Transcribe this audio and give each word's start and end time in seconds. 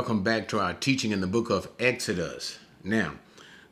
welcome 0.00 0.22
back 0.22 0.48
to 0.48 0.58
our 0.58 0.72
teaching 0.72 1.10
in 1.10 1.20
the 1.20 1.26
book 1.26 1.50
of 1.50 1.68
Exodus. 1.78 2.58
Now, 2.82 3.16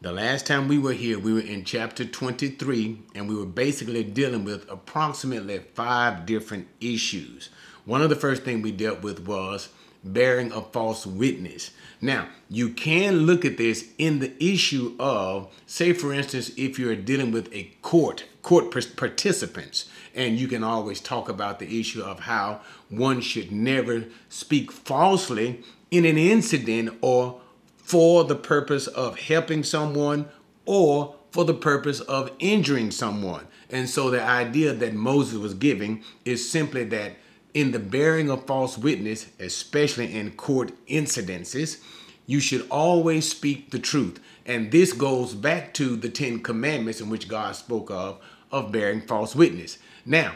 the 0.03 0.13
last 0.13 0.47
time 0.47 0.69
we 0.69 0.79
were 0.79 0.93
here, 0.93 1.19
we 1.19 1.33
were 1.33 1.41
in 1.41 1.65
chapter 1.65 2.05
23, 2.05 2.99
and 3.15 3.27
we 3.27 3.35
were 3.35 3.47
basically 3.47 4.05
dealing 4.05 4.45
with 4.45 4.71
approximately 4.71 5.61
five 5.73 6.27
different 6.27 6.69
issues. 6.83 7.49
One 7.87 8.03
of 8.03 8.11
the 8.11 8.15
first 8.15 8.43
things 8.43 8.63
we 8.63 8.73
dealt 8.73 9.01
with 9.01 9.27
was 9.27 9.71
bearing 10.05 10.53
a 10.53 10.61
false 10.61 11.07
witness. 11.07 11.71
Now, 12.03 12.29
you 12.51 12.75
can 12.75 13.21
look 13.21 13.47
at 13.47 13.57
this 13.57 13.89
in 13.97 14.19
the 14.19 14.35
issue 14.39 14.97
of, 15.01 15.51
say, 15.65 15.95
for 15.95 16.13
instance, 16.13 16.51
if 16.59 16.79
you're 16.79 16.95
dealing 16.95 17.33
with 17.33 17.51
a 17.55 17.73
court, 17.81 18.27
court 18.43 18.71
participants, 18.97 19.89
and 20.15 20.39
you 20.39 20.47
can 20.47 20.63
always 20.63 21.01
talk 21.01 21.31
about 21.31 21.59
the 21.59 21.81
issue 21.81 22.03
of 22.03 22.21
how 22.21 22.61
one 22.91 23.23
should 23.23 23.51
never 23.51 24.05
speak 24.29 24.71
falsely 24.71 25.65
in 25.91 26.05
an 26.05 26.19
incident 26.19 26.97
or 27.01 27.41
for 27.77 28.25
the 28.25 28.37
purpose 28.37 28.87
of 28.87 29.19
helping 29.19 29.63
someone 29.65 30.29
or 30.67 31.15
for 31.31 31.45
the 31.45 31.55
purpose 31.55 32.01
of 32.01 32.31
injuring 32.39 32.91
someone. 32.91 33.47
And 33.71 33.89
so 33.89 34.11
the 34.11 34.23
idea 34.23 34.73
that 34.73 34.95
Moses 34.95 35.39
was 35.39 35.55
giving 35.55 36.03
is 36.25 36.51
simply 36.51 36.85
that 36.85 37.13
in 37.55 37.73
the 37.73 37.79
bearing 37.79 38.31
of 38.31 38.47
false 38.47 38.79
witness, 38.79 39.27
especially 39.39 40.15
in 40.15 40.31
court 40.33 40.73
incidences, 40.87 41.83
you 42.27 42.41
should 42.41 42.67
always 42.71 43.29
speak 43.29 43.71
the 43.71 43.79
truth. 43.79 44.21
And 44.45 44.71
this 44.71 44.93
goes 44.93 45.35
back 45.35 45.75
to 45.75 45.97
the 45.97 46.11
Ten 46.11 46.43
Commandments 46.43 47.01
in 47.01 47.09
which 47.09 47.29
God 47.29 47.57
spoke 47.57 47.91
of, 47.91 48.19
of 48.53 48.73
bearing 48.73 49.01
false 49.01 49.35
witness. 49.35 49.79
Now, 50.05 50.35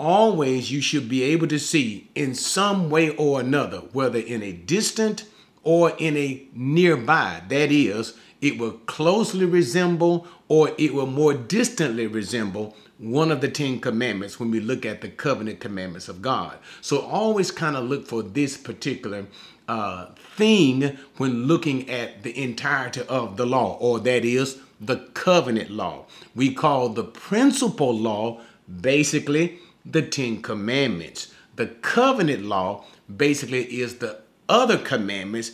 always 0.00 0.72
you 0.72 0.80
should 0.80 1.08
be 1.08 1.22
able 1.22 1.46
to 1.48 1.58
see 1.58 2.10
in 2.14 2.34
some 2.34 2.90
way 2.90 3.10
or 3.10 3.40
another, 3.40 3.78
whether 3.92 4.18
in 4.18 4.42
a 4.42 4.52
distant 4.52 5.24
or 5.62 5.90
in 5.98 6.16
a 6.16 6.46
nearby. 6.54 7.42
That 7.48 7.70
is, 7.70 8.14
it 8.40 8.58
will 8.58 8.72
closely 8.72 9.44
resemble 9.44 10.26
or 10.48 10.72
it 10.78 10.94
will 10.94 11.06
more 11.06 11.34
distantly 11.34 12.06
resemble 12.06 12.74
one 12.98 13.30
of 13.30 13.40
the 13.40 13.48
Ten 13.48 13.80
Commandments 13.80 14.40
when 14.40 14.50
we 14.50 14.60
look 14.60 14.84
at 14.84 15.00
the 15.00 15.08
covenant 15.08 15.60
commandments 15.60 16.08
of 16.08 16.22
God. 16.22 16.58
So 16.80 17.00
always 17.00 17.50
kind 17.50 17.76
of 17.76 17.84
look 17.84 18.06
for 18.06 18.22
this 18.22 18.56
particular 18.56 19.26
uh, 19.68 20.06
thing 20.36 20.98
when 21.16 21.44
looking 21.44 21.88
at 21.88 22.22
the 22.22 22.42
entirety 22.42 23.02
of 23.02 23.36
the 23.36 23.46
law, 23.46 23.76
or 23.78 24.00
that 24.00 24.24
is 24.24 24.58
the 24.80 24.96
covenant 25.14 25.70
law. 25.70 26.06
We 26.34 26.52
call 26.54 26.88
the 26.88 27.04
principal 27.04 27.96
law 27.96 28.40
basically 28.80 29.58
the 29.84 30.02
Ten 30.02 30.42
Commandments. 30.42 31.32
The 31.56 31.66
covenant 31.66 32.44
law 32.44 32.84
basically 33.14 33.64
is 33.64 33.96
the 33.96 34.20
other 34.48 34.78
commandments 34.78 35.52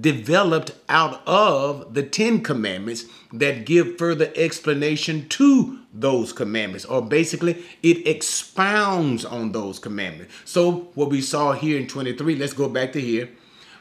developed 0.00 0.72
out 0.88 1.22
of 1.26 1.94
the 1.94 2.02
Ten 2.02 2.42
Commandments 2.42 3.04
that 3.32 3.66
give 3.66 3.98
further 3.98 4.32
explanation 4.34 5.28
to 5.28 5.80
those 5.92 6.32
commandments, 6.32 6.86
or 6.86 7.02
basically 7.02 7.62
it 7.82 8.06
expounds 8.06 9.24
on 9.24 9.52
those 9.52 9.78
commandments. 9.78 10.34
So, 10.44 10.90
what 10.94 11.10
we 11.10 11.20
saw 11.20 11.52
here 11.52 11.78
in 11.78 11.86
23, 11.86 12.36
let's 12.36 12.54
go 12.54 12.68
back 12.68 12.92
to 12.92 13.00
here, 13.00 13.28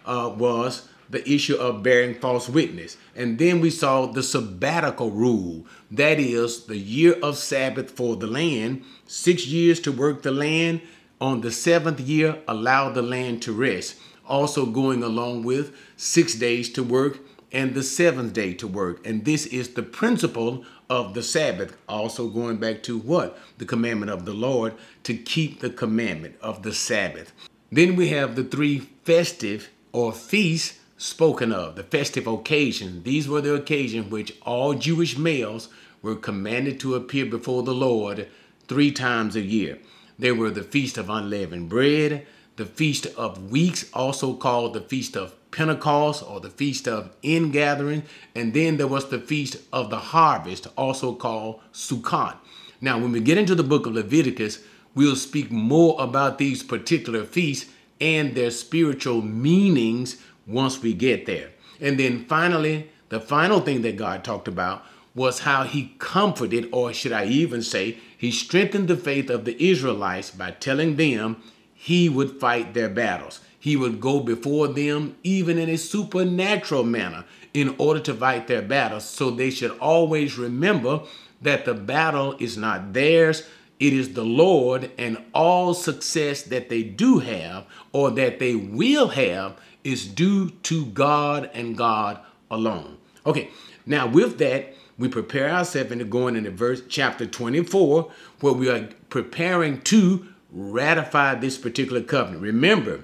uh, 0.06 0.34
was 0.36 0.90
the 1.12 1.30
issue 1.30 1.56
of 1.56 1.84
bearing 1.84 2.16
false 2.16 2.50
witness. 2.50 2.98
And 3.16 3.38
then 3.38 3.62
we 3.62 3.70
saw 3.70 4.08
the 4.08 4.24
sabbatical 4.24 5.12
rule 5.12 5.66
that 5.92 6.20
is, 6.20 6.66
the 6.66 6.78
year 6.78 7.14
of 7.22 7.38
Sabbath 7.38 7.92
for 7.92 8.16
the 8.16 8.28
land, 8.28 8.84
six 9.06 9.46
years 9.46 9.80
to 9.82 9.92
work 9.92 10.24
the 10.24 10.32
land. 10.32 10.82
On 11.20 11.42
the 11.42 11.52
seventh 11.52 12.00
year, 12.00 12.40
allow 12.48 12.90
the 12.90 13.04
land 13.04 13.44
to 13.44 13.54
rest 13.54 13.96
also 14.32 14.66
going 14.66 15.04
along 15.04 15.44
with 15.44 15.76
six 15.98 16.34
days 16.36 16.70
to 16.70 16.82
work 16.82 17.20
and 17.52 17.74
the 17.74 17.84
seventh 17.84 18.32
day 18.34 18.54
to 18.54 18.68
work. 18.68 19.06
And 19.06 19.26
this 19.26 19.46
is 19.46 19.74
the 19.74 19.84
principle 19.84 20.64
of 20.90 21.14
the 21.14 21.22
Sabbath. 21.22 21.76
Also 21.90 22.30
going 22.30 22.58
back 22.58 22.82
to 22.84 22.98
what? 22.98 23.38
The 23.58 23.66
commandment 23.66 24.10
of 24.10 24.26
the 24.26 24.34
Lord 24.34 24.74
to 25.04 25.14
keep 25.14 25.60
the 25.60 25.70
commandment 25.70 26.36
of 26.42 26.64
the 26.64 26.74
Sabbath. 26.74 27.34
Then 27.72 27.96
we 27.96 28.10
have 28.10 28.36
the 28.36 28.44
three 28.44 28.80
festive 29.04 29.70
or 29.92 30.14
feasts 30.14 30.80
spoken 31.02 31.52
of, 31.52 31.76
the 31.76 31.84
festive 31.84 32.28
occasions. 32.28 33.04
These 33.04 33.28
were 33.28 33.42
the 33.42 33.56
occasions 33.56 34.12
which 34.12 34.38
all 34.44 34.76
Jewish 34.76 35.18
males 35.18 35.68
were 36.04 36.16
commanded 36.16 36.80
to 36.82 36.94
appear 36.94 37.26
before 37.26 37.64
the 37.64 37.74
Lord 37.74 38.28
three 38.68 38.92
times 38.92 39.36
a 39.36 39.42
year. 39.42 39.80
They 40.20 40.32
were 40.32 40.52
the 40.52 40.62
Feast 40.62 41.00
of 41.00 41.10
Unleavened 41.10 41.70
Bread, 41.70 42.28
the 42.56 42.68
Feast 42.68 43.08
of 43.18 43.50
Weeks, 43.50 43.90
also 43.94 44.36
called 44.36 44.76
the 44.76 44.82
Feast 44.82 45.18
of 45.18 45.34
Pentecost 45.50 46.24
or 46.24 46.40
the 46.40 46.52
Feast 46.52 46.88
of 46.88 47.10
Ingathering, 47.24 48.04
and 48.36 48.54
then 48.54 48.78
there 48.78 48.86
was 48.86 49.10
the 49.10 49.20
Feast 49.20 49.58
of 49.74 49.90
the 49.90 49.98
Harvest, 49.98 50.68
also 50.78 51.16
called 51.16 51.62
Sukkot. 51.74 52.38
Now, 52.80 53.00
when 53.00 53.12
we 53.12 53.22
get 53.22 53.40
into 53.40 53.56
the 53.56 53.64
book 53.64 53.88
of 53.88 53.94
Leviticus, 53.94 54.60
we'll 54.94 55.16
speak 55.16 55.50
more 55.50 55.96
about 56.00 56.38
these 56.38 56.62
particular 56.62 57.24
feasts 57.24 57.72
and 58.00 58.34
their 58.36 58.52
spiritual 58.52 59.22
meanings 59.22 60.18
once 60.52 60.82
we 60.82 60.94
get 60.94 61.26
there. 61.26 61.50
And 61.80 62.00
then 62.00 62.26
finally, 62.26 62.90
the 63.10 63.20
final 63.20 63.60
thing 63.60 63.82
that 63.82 63.98
God 63.98 64.24
talked 64.24 64.48
about 64.48 64.84
was 65.14 65.40
how 65.40 65.64
he 65.64 65.96
comforted, 66.00 66.70
or 66.72 66.94
should 66.94 67.12
I 67.12 67.26
even 67.26 67.62
say, 67.62 67.98
he 68.18 68.32
strengthened 68.32 68.88
the 68.88 68.96
faith 68.96 69.30
of 69.30 69.46
the 69.46 69.62
Israelites 69.62 70.32
by 70.32 70.52
telling 70.52 70.96
them 70.96 71.42
he 71.74 72.08
would 72.08 72.40
fight 72.40 72.74
their 72.74 72.90
battles. 72.90 73.42
He 73.60 73.76
would 73.76 74.00
go 74.00 74.22
before 74.22 74.68
them, 74.68 75.18
even 75.24 75.58
in 75.58 75.70
a 75.70 75.78
supernatural 75.78 76.84
manner, 76.84 77.26
in 77.54 77.76
order 77.78 78.00
to 78.02 78.14
fight 78.14 78.48
their 78.48 78.62
battles. 78.62 79.06
So 79.06 79.30
they 79.30 79.50
should 79.50 79.78
always 79.80 80.38
remember 80.38 81.02
that 81.42 81.66
the 81.66 81.74
battle 81.74 82.36
is 82.40 82.58
not 82.58 82.94
theirs, 82.94 83.44
it 83.82 83.94
is 83.94 84.14
the 84.14 84.24
Lord, 84.24 84.92
and 85.00 85.18
all 85.34 85.74
success 85.74 86.44
that 86.44 86.70
they 86.70 86.84
do 86.84 87.18
have 87.18 87.66
or 87.92 88.12
that 88.12 88.38
they 88.38 88.54
will 88.54 89.08
have 89.10 89.60
is 89.84 90.06
due 90.06 90.52
to 90.52 90.86
God 90.86 91.50
and 91.56 91.76
God 91.76 92.20
alone. 92.52 92.98
Okay, 93.26 93.50
now 93.88 94.06
with 94.06 94.38
that, 94.38 94.76
we 95.00 95.08
prepare 95.08 95.50
ourselves 95.50 95.92
into 95.92 96.06
going 96.06 96.36
into 96.36 96.52
verse 96.52 96.84
chapter 96.88 97.26
24, 97.26 98.12
where 98.42 98.54
we 98.54 98.70
are 98.70 98.88
preparing 99.10 99.82
to 99.82 100.28
ratify 100.52 101.34
this 101.34 101.58
particular 101.58 102.04
covenant. 102.04 102.44
Remember, 102.44 103.04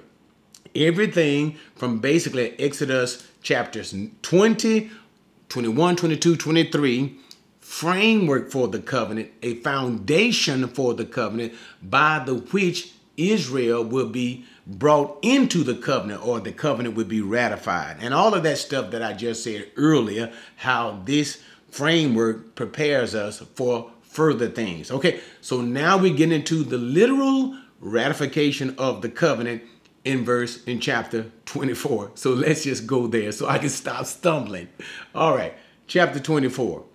everything 0.76 1.56
from 1.74 1.98
basically 1.98 2.58
Exodus 2.60 3.26
chapters 3.42 3.92
20, 4.22 4.90
21, 5.48 5.96
22, 5.96 6.36
23, 6.36 7.18
framework 7.68 8.50
for 8.50 8.66
the 8.66 8.78
covenant, 8.78 9.30
a 9.42 9.54
foundation 9.56 10.66
for 10.68 10.94
the 10.94 11.04
covenant 11.04 11.52
by 11.82 12.18
the 12.24 12.34
which 12.34 12.94
Israel 13.18 13.84
will 13.84 14.08
be 14.08 14.42
brought 14.66 15.18
into 15.20 15.62
the 15.62 15.74
covenant 15.74 16.26
or 16.26 16.40
the 16.40 16.50
covenant 16.50 16.96
would 16.96 17.08
be 17.08 17.20
ratified. 17.20 17.98
And 18.00 18.14
all 18.14 18.32
of 18.32 18.42
that 18.44 18.56
stuff 18.56 18.90
that 18.92 19.02
I 19.02 19.12
just 19.12 19.44
said 19.44 19.70
earlier, 19.76 20.32
how 20.56 21.02
this 21.04 21.42
framework 21.70 22.54
prepares 22.54 23.14
us 23.14 23.40
for 23.54 23.92
further 24.00 24.48
things. 24.48 24.90
Okay, 24.90 25.20
so 25.42 25.60
now 25.60 25.98
we 25.98 26.10
get 26.10 26.32
into 26.32 26.64
the 26.64 26.78
literal 26.78 27.54
ratification 27.80 28.76
of 28.78 29.02
the 29.02 29.10
covenant 29.10 29.62
in 30.04 30.24
verse 30.24 30.64
in 30.64 30.80
chapter 30.80 31.30
24. 31.44 32.12
So 32.14 32.32
let's 32.32 32.64
just 32.64 32.86
go 32.86 33.06
there 33.06 33.30
so 33.30 33.46
I 33.46 33.58
can 33.58 33.68
stop 33.68 34.06
stumbling. 34.06 34.68
All 35.14 35.36
right, 35.36 35.52
chapter 35.86 36.18
24. 36.18 36.87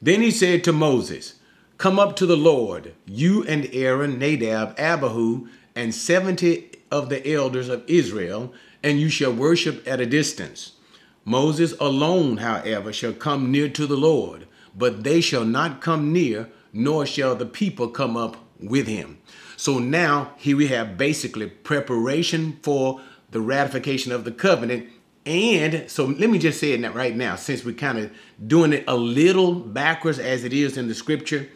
Then 0.00 0.22
he 0.22 0.30
said 0.30 0.64
to 0.64 0.72
Moses, 0.72 1.34
Come 1.76 1.98
up 1.98 2.16
to 2.16 2.26
the 2.26 2.36
Lord, 2.36 2.94
you 3.06 3.44
and 3.44 3.68
Aaron, 3.72 4.18
Nadab, 4.18 4.78
Abihu, 4.78 5.48
and 5.74 5.94
70 5.94 6.70
of 6.90 7.08
the 7.08 7.26
elders 7.32 7.68
of 7.68 7.84
Israel, 7.86 8.52
and 8.82 9.00
you 9.00 9.08
shall 9.08 9.32
worship 9.32 9.86
at 9.86 10.00
a 10.00 10.06
distance. 10.06 10.72
Moses 11.24 11.74
alone, 11.78 12.38
however, 12.38 12.92
shall 12.92 13.12
come 13.12 13.50
near 13.52 13.68
to 13.68 13.86
the 13.86 13.96
Lord, 13.96 14.46
but 14.76 15.04
they 15.04 15.20
shall 15.20 15.44
not 15.44 15.80
come 15.80 16.12
near 16.12 16.48
nor 16.72 17.06
shall 17.06 17.34
the 17.34 17.46
people 17.46 17.88
come 17.88 18.16
up 18.16 18.36
with 18.60 18.86
him. 18.86 19.18
So 19.56 19.78
now 19.78 20.32
here 20.36 20.56
we 20.56 20.68
have 20.68 20.96
basically 20.96 21.48
preparation 21.48 22.58
for 22.62 23.00
the 23.30 23.40
ratification 23.40 24.12
of 24.12 24.24
the 24.24 24.32
covenant. 24.32 24.88
And 25.28 25.90
so 25.90 26.06
let 26.06 26.30
me 26.30 26.38
just 26.38 26.58
say 26.58 26.72
it 26.72 26.94
right 26.94 27.14
now, 27.14 27.36
since 27.36 27.62
we're 27.62 27.74
kind 27.74 27.98
of 27.98 28.10
doing 28.46 28.72
it 28.72 28.84
a 28.88 28.96
little 28.96 29.54
backwards 29.54 30.18
as 30.18 30.42
it 30.42 30.54
is 30.54 30.78
in 30.78 30.88
the 30.88 30.94
scripture, 30.94 31.50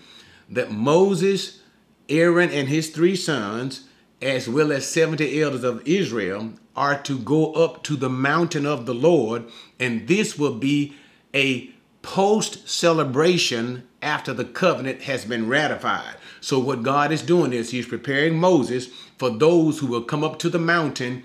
that 0.50 0.70
Moses, 0.70 1.60
Aaron, 2.06 2.50
and 2.50 2.68
his 2.68 2.90
three 2.90 3.16
sons, 3.16 3.88
as 4.20 4.46
well 4.46 4.72
as 4.72 4.86
70 4.86 5.40
elders 5.40 5.64
of 5.64 5.88
Israel, 5.88 6.52
are 6.76 7.00
to 7.04 7.18
go 7.18 7.54
up 7.54 7.82
to 7.84 7.96
the 7.96 8.10
mountain 8.10 8.66
of 8.66 8.84
the 8.84 8.92
Lord, 8.92 9.44
and 9.80 10.06
this 10.06 10.38
will 10.38 10.54
be 10.54 10.94
a 11.34 11.70
post 12.02 12.68
celebration 12.68 13.88
after 14.02 14.34
the 14.34 14.44
covenant 14.44 15.02
has 15.02 15.24
been 15.24 15.48
ratified. 15.48 16.16
So, 16.42 16.58
what 16.58 16.82
God 16.82 17.10
is 17.10 17.22
doing 17.22 17.54
is 17.54 17.70
He's 17.70 17.86
preparing 17.86 18.38
Moses 18.38 18.88
for 19.16 19.30
those 19.30 19.78
who 19.78 19.86
will 19.86 20.02
come 20.02 20.22
up 20.22 20.38
to 20.40 20.50
the 20.50 20.58
mountain 20.58 21.22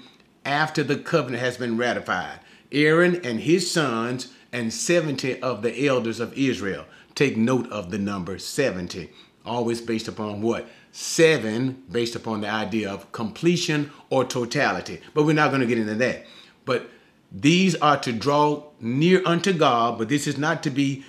after 0.48 0.82
the 0.82 0.98
covenant 0.98 1.44
has 1.44 1.58
been 1.58 1.78
ratified. 1.78 2.40
Aaron 2.72 3.24
and 3.26 3.42
his 3.42 3.70
sons 3.70 4.34
and 4.52 4.74
70 4.74 5.42
of 5.42 5.62
the 5.62 5.88
elders 5.88 6.20
of 6.20 6.34
Israel. 6.38 6.86
Take 7.16 7.36
note 7.36 7.70
of 7.70 7.92
the 7.92 7.98
number 7.98 8.40
70. 8.40 9.10
Always 9.46 9.82
based 9.82 10.08
upon 10.08 10.42
what? 10.42 10.68
Seven, 10.92 11.84
based 11.92 12.16
upon 12.16 12.42
the 12.42 12.50
idea 12.50 12.90
of 12.90 13.12
completion 13.12 13.92
or 14.10 14.24
totality. 14.24 15.02
But 15.14 15.24
we're 15.24 15.34
not 15.34 15.50
going 15.50 15.62
to 15.62 15.68
get 15.68 15.78
into 15.78 15.96
that. 15.96 16.26
But 16.66 16.90
these 17.32 17.76
are 17.76 17.98
to 18.00 18.14
draw 18.14 18.64
near 18.80 19.22
unto 19.26 19.54
God, 19.54 19.98
but 19.98 20.10
this 20.10 20.28
is 20.28 20.38
not 20.38 20.64
to 20.64 20.70
be 20.70 21.04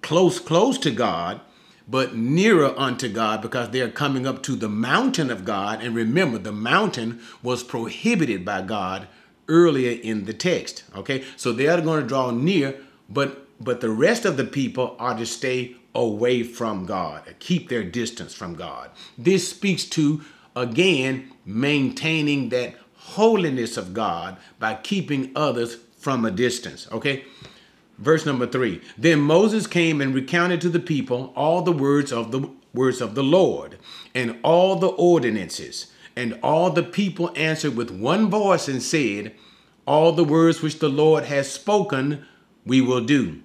close, 0.00 0.40
close 0.40 0.76
to 0.78 0.90
God, 0.90 1.40
but 1.88 2.16
nearer 2.16 2.74
unto 2.78 3.08
God 3.08 3.42
because 3.42 3.70
they 3.70 3.80
are 3.80 3.90
coming 3.90 4.26
up 4.26 4.42
to 4.44 4.56
the 4.56 4.68
mountain 4.68 5.30
of 5.30 5.44
God. 5.44 5.82
And 5.82 5.94
remember, 5.94 6.38
the 6.38 6.52
mountain 6.52 7.20
was 7.42 7.62
prohibited 7.62 8.44
by 8.44 8.62
God 8.62 9.08
earlier 9.48 9.98
in 10.02 10.24
the 10.24 10.32
text. 10.32 10.84
Okay, 10.94 11.24
so 11.36 11.52
they 11.52 11.68
are 11.68 11.80
going 11.80 12.00
to 12.00 12.06
draw 12.06 12.30
near, 12.30 12.76
but 13.08 13.38
but 13.60 13.80
the 13.80 13.90
rest 13.90 14.24
of 14.24 14.36
the 14.36 14.44
people 14.44 14.96
are 14.98 15.16
to 15.16 15.26
stay 15.26 15.76
away 15.94 16.42
from 16.42 16.86
God, 16.86 17.34
keep 17.38 17.68
their 17.68 17.84
distance 17.84 18.34
from 18.34 18.54
God. 18.54 18.90
This 19.16 19.48
speaks 19.48 19.84
to 19.90 20.22
again 20.56 21.30
maintaining 21.44 22.48
that 22.48 22.74
holiness 22.94 23.76
of 23.76 23.92
God 23.94 24.38
by 24.58 24.74
keeping 24.74 25.32
others 25.36 25.76
from 25.98 26.24
a 26.24 26.30
distance. 26.30 26.88
Okay. 26.90 27.24
Verse 28.02 28.26
number 28.26 28.48
three. 28.48 28.80
Then 28.98 29.20
Moses 29.20 29.68
came 29.68 30.00
and 30.00 30.12
recounted 30.12 30.60
to 30.62 30.68
the 30.68 30.80
people 30.80 31.32
all 31.36 31.62
the 31.62 31.70
words 31.70 32.12
of 32.12 32.32
the 32.32 32.50
words 32.74 33.00
of 33.00 33.14
the 33.14 33.22
Lord 33.22 33.78
and 34.12 34.38
all 34.42 34.74
the 34.74 34.88
ordinances. 34.88 35.92
And 36.16 36.36
all 36.42 36.70
the 36.70 36.82
people 36.82 37.32
answered 37.36 37.76
with 37.76 37.92
one 37.92 38.28
voice 38.28 38.66
and 38.66 38.82
said, 38.82 39.34
All 39.86 40.10
the 40.10 40.24
words 40.24 40.62
which 40.62 40.80
the 40.80 40.88
Lord 40.88 41.24
has 41.26 41.50
spoken, 41.50 42.26
we 42.66 42.80
will 42.80 43.04
do. 43.04 43.40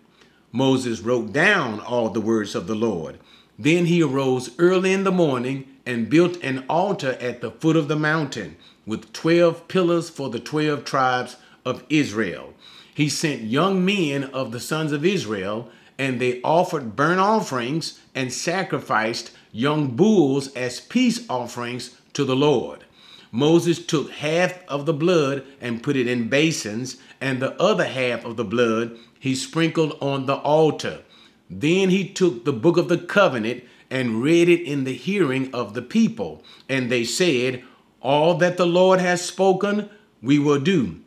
Moses 0.51 1.01
wrote 1.01 1.31
down 1.31 1.79
all 1.79 2.09
the 2.09 2.19
words 2.19 2.55
of 2.55 2.65
the 2.65 2.75
Lord. 2.75 3.19
Then 3.59 3.85
he 3.85 4.01
arose 4.01 4.49
early 4.57 4.91
in 4.91 5.03
the 5.03 5.11
morning 5.11 5.67
and 5.85 6.09
built 6.09 6.43
an 6.43 6.65
altar 6.67 7.15
at 7.21 7.41
the 7.41 7.51
foot 7.51 7.75
of 7.75 7.87
the 7.87 7.95
mountain 7.95 8.57
with 8.87 9.13
12 9.13 9.67
pillars 9.67 10.09
for 10.09 10.31
the 10.31 10.39
12 10.39 10.83
tribes 10.83 11.35
of 11.63 11.83
Israel. 11.89 12.55
He 12.97 13.09
sent 13.09 13.43
young 13.43 13.85
men 13.85 14.23
of 14.23 14.51
the 14.51 14.59
sons 14.59 14.91
of 14.91 15.05
Israel, 15.05 15.69
and 15.99 16.19
they 16.19 16.41
offered 16.41 16.95
burnt 16.95 17.19
offerings 17.19 17.99
and 18.15 18.33
sacrificed 18.33 19.29
young 19.51 19.89
bulls 19.89 20.51
as 20.53 20.79
peace 20.79 21.23
offerings 21.29 21.95
to 22.13 22.23
the 22.23 22.35
Lord. 22.35 22.85
Moses 23.31 23.85
took 23.85 24.09
half 24.09 24.67
of 24.67 24.87
the 24.87 24.95
blood 24.95 25.43
and 25.61 25.83
put 25.83 25.95
it 25.95 26.07
in 26.07 26.27
basins, 26.27 26.97
and 27.21 27.39
the 27.39 27.53
other 27.61 27.85
half 27.85 28.25
of 28.25 28.35
the 28.35 28.43
blood 28.43 28.97
he 29.19 29.35
sprinkled 29.35 29.95
on 30.01 30.25
the 30.25 30.37
altar. 30.37 31.01
Then 31.51 31.89
he 31.89 32.09
took 32.09 32.45
the 32.45 32.51
book 32.51 32.77
of 32.77 32.89
the 32.89 32.97
covenant 32.97 33.63
and 33.91 34.23
read 34.23 34.49
it 34.49 34.63
in 34.63 34.85
the 34.85 34.95
hearing 34.95 35.53
of 35.53 35.75
the 35.75 35.83
people. 35.83 36.43
And 36.67 36.91
they 36.91 37.03
said, 37.03 37.63
All 38.01 38.33
that 38.39 38.57
the 38.57 38.65
Lord 38.65 38.99
has 38.99 39.21
spoken, 39.21 39.87
we 40.19 40.39
will 40.39 40.59
do, 40.59 41.01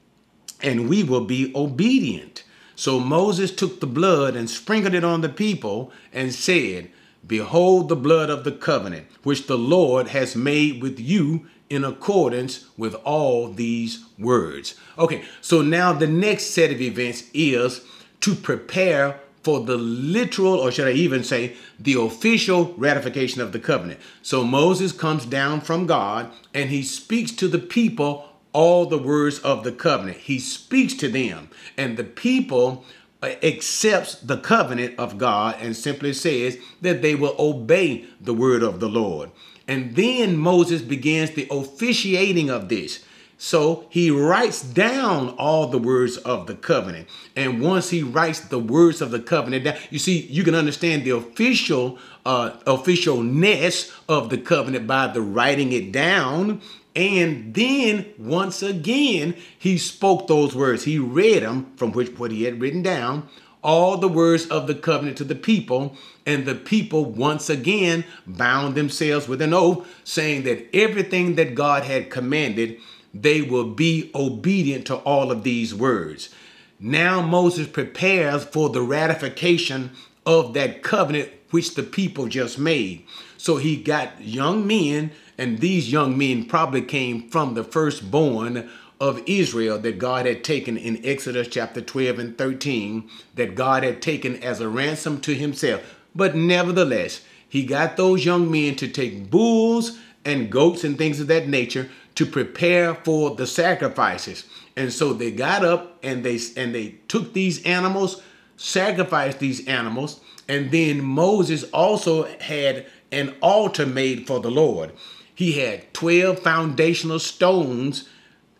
and 0.62 0.88
we 0.88 1.02
will 1.02 1.24
be 1.24 1.52
obedient. 1.54 2.44
So 2.76 2.98
Moses 2.98 3.54
took 3.54 3.80
the 3.80 3.86
blood 3.86 4.36
and 4.36 4.48
sprinkled 4.48 4.94
it 4.94 5.04
on 5.04 5.20
the 5.20 5.28
people 5.28 5.92
and 6.12 6.32
said, 6.34 6.90
Behold 7.26 7.88
the 7.88 7.96
blood 7.96 8.30
of 8.30 8.44
the 8.44 8.52
covenant, 8.52 9.06
which 9.22 9.46
the 9.46 9.58
Lord 9.58 10.08
has 10.08 10.34
made 10.34 10.82
with 10.82 10.98
you 10.98 11.46
in 11.68 11.84
accordance 11.84 12.66
with 12.76 12.94
all 13.04 13.52
these 13.52 14.04
words. 14.18 14.74
Okay, 14.98 15.24
so 15.40 15.62
now 15.62 15.92
the 15.92 16.06
next 16.06 16.46
set 16.46 16.72
of 16.72 16.80
events 16.80 17.24
is 17.34 17.82
to 18.20 18.34
prepare 18.34 19.20
for 19.42 19.60
the 19.60 19.76
literal, 19.76 20.54
or 20.54 20.70
should 20.70 20.88
I 20.88 20.92
even 20.92 21.24
say, 21.24 21.56
the 21.78 21.94
official 21.94 22.74
ratification 22.76 23.40
of 23.40 23.52
the 23.52 23.58
covenant. 23.58 24.00
So 24.22 24.44
Moses 24.44 24.92
comes 24.92 25.24
down 25.24 25.62
from 25.62 25.86
God 25.86 26.30
and 26.52 26.68
he 26.68 26.82
speaks 26.82 27.32
to 27.32 27.48
the 27.48 27.58
people 27.58 28.29
all 28.52 28.86
the 28.86 28.98
words 28.98 29.38
of 29.40 29.64
the 29.64 29.72
covenant. 29.72 30.18
He 30.18 30.38
speaks 30.38 30.94
to 30.94 31.08
them, 31.08 31.50
and 31.76 31.96
the 31.96 32.04
people 32.04 32.84
uh, 33.22 33.30
accepts 33.42 34.14
the 34.14 34.38
covenant 34.38 34.98
of 34.98 35.18
God 35.18 35.56
and 35.60 35.76
simply 35.76 36.12
says 36.12 36.58
that 36.80 37.02
they 37.02 37.14
will 37.14 37.36
obey 37.38 38.06
the 38.20 38.34
word 38.34 38.62
of 38.62 38.80
the 38.80 38.88
Lord. 38.88 39.30
And 39.68 39.94
then 39.94 40.36
Moses 40.36 40.82
begins 40.82 41.30
the 41.30 41.46
officiating 41.50 42.50
of 42.50 42.68
this. 42.68 43.04
So 43.42 43.86
he 43.88 44.10
writes 44.10 44.60
down 44.60 45.30
all 45.38 45.66
the 45.68 45.78
words 45.78 46.18
of 46.18 46.46
the 46.46 46.54
covenant. 46.54 47.08
And 47.34 47.62
once 47.62 47.88
he 47.88 48.02
writes 48.02 48.40
the 48.40 48.58
words 48.58 49.00
of 49.00 49.12
the 49.12 49.18
covenant 49.18 49.64
down, 49.64 49.78
you 49.88 49.98
see, 49.98 50.26
you 50.26 50.44
can 50.44 50.54
understand 50.54 51.04
the 51.04 51.10
official 51.16 51.98
uh, 52.26 52.50
officialness 52.66 53.98
of 54.10 54.28
the 54.28 54.36
covenant 54.36 54.86
by 54.86 55.06
the 55.06 55.22
writing 55.22 55.72
it 55.72 55.90
down. 55.90 56.60
And 56.94 57.54
then 57.54 58.06
once 58.18 58.62
again, 58.62 59.36
he 59.58 59.78
spoke 59.78 60.26
those 60.26 60.54
words. 60.54 60.84
He 60.84 60.98
read 60.98 61.42
them 61.42 61.72
from 61.76 61.92
which 61.92 62.18
what 62.18 62.30
he 62.30 62.44
had 62.44 62.60
written 62.60 62.82
down, 62.82 63.28
all 63.62 63.96
the 63.96 64.08
words 64.08 64.46
of 64.46 64.66
the 64.66 64.74
covenant 64.74 65.16
to 65.18 65.24
the 65.24 65.34
people. 65.34 65.96
And 66.26 66.46
the 66.46 66.54
people 66.54 67.04
once 67.04 67.48
again 67.48 68.04
bound 68.26 68.74
themselves 68.74 69.28
with 69.28 69.40
an 69.40 69.54
oath, 69.54 69.86
saying 70.04 70.42
that 70.44 70.74
everything 70.74 71.36
that 71.36 71.54
God 71.54 71.84
had 71.84 72.10
commanded 72.10 72.78
they 73.12 73.42
will 73.42 73.64
be 73.64 74.10
obedient 74.14 74.86
to 74.86 74.96
all 74.96 75.30
of 75.30 75.42
these 75.42 75.74
words. 75.74 76.30
Now 76.78 77.20
Moses 77.20 77.66
prepares 77.66 78.44
for 78.44 78.70
the 78.70 78.82
ratification 78.82 79.90
of 80.24 80.54
that 80.54 80.82
covenant 80.82 81.30
which 81.50 81.74
the 81.74 81.82
people 81.82 82.28
just 82.28 82.58
made. 82.58 83.04
So 83.36 83.56
he 83.56 83.76
got 83.76 84.22
young 84.22 84.66
men, 84.66 85.10
and 85.40 85.58
these 85.58 85.90
young 85.90 86.18
men 86.18 86.44
probably 86.44 86.82
came 86.82 87.30
from 87.30 87.54
the 87.54 87.64
firstborn 87.64 88.68
of 89.00 89.22
Israel 89.26 89.78
that 89.78 89.98
God 89.98 90.26
had 90.26 90.44
taken 90.44 90.76
in 90.76 91.00
Exodus 91.02 91.48
chapter 91.48 91.80
12 91.80 92.18
and 92.18 92.36
13, 92.36 93.08
that 93.36 93.54
God 93.54 93.82
had 93.82 94.02
taken 94.02 94.36
as 94.42 94.60
a 94.60 94.68
ransom 94.68 95.18
to 95.22 95.34
himself. 95.34 95.96
But 96.14 96.36
nevertheless, 96.36 97.22
he 97.48 97.64
got 97.64 97.96
those 97.96 98.22
young 98.22 98.50
men 98.50 98.76
to 98.76 98.88
take 98.88 99.30
bulls 99.30 99.98
and 100.26 100.50
goats 100.50 100.84
and 100.84 100.98
things 100.98 101.20
of 101.20 101.28
that 101.28 101.48
nature 101.48 101.88
to 102.16 102.26
prepare 102.26 102.94
for 102.96 103.34
the 103.34 103.46
sacrifices. 103.46 104.44
And 104.76 104.92
so 104.92 105.14
they 105.14 105.30
got 105.30 105.64
up 105.64 105.98
and 106.02 106.22
they 106.22 106.38
and 106.54 106.74
they 106.74 106.96
took 107.08 107.32
these 107.32 107.64
animals, 107.64 108.22
sacrificed 108.58 109.38
these 109.38 109.66
animals, 109.66 110.20
and 110.48 110.70
then 110.70 111.02
Moses 111.02 111.64
also 111.72 112.24
had 112.40 112.84
an 113.10 113.34
altar 113.40 113.86
made 113.86 114.26
for 114.26 114.38
the 114.40 114.50
Lord. 114.50 114.92
He 115.40 115.52
had 115.52 115.94
12 115.94 116.40
foundational 116.40 117.18
stones 117.18 118.06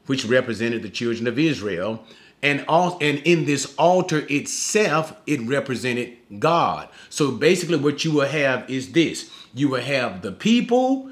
which 0.07 0.25
represented 0.25 0.83
the 0.83 0.89
children 0.89 1.27
of 1.27 1.39
Israel, 1.39 2.03
and 2.41 2.65
all 2.69 2.97
and 3.03 3.19
in 3.19 3.45
this 3.45 3.75
altar 3.77 4.25
itself 4.31 5.13
it 5.27 5.43
represented 5.43 6.17
God. 6.39 6.89
So 7.11 7.33
basically 7.33 7.77
what 7.77 8.03
you 8.03 8.13
will 8.13 8.29
have 8.29 8.71
is 8.71 8.93
this. 8.93 9.31
You 9.53 9.69
will 9.69 9.83
have 9.83 10.23
the 10.23 10.33
people 10.33 11.11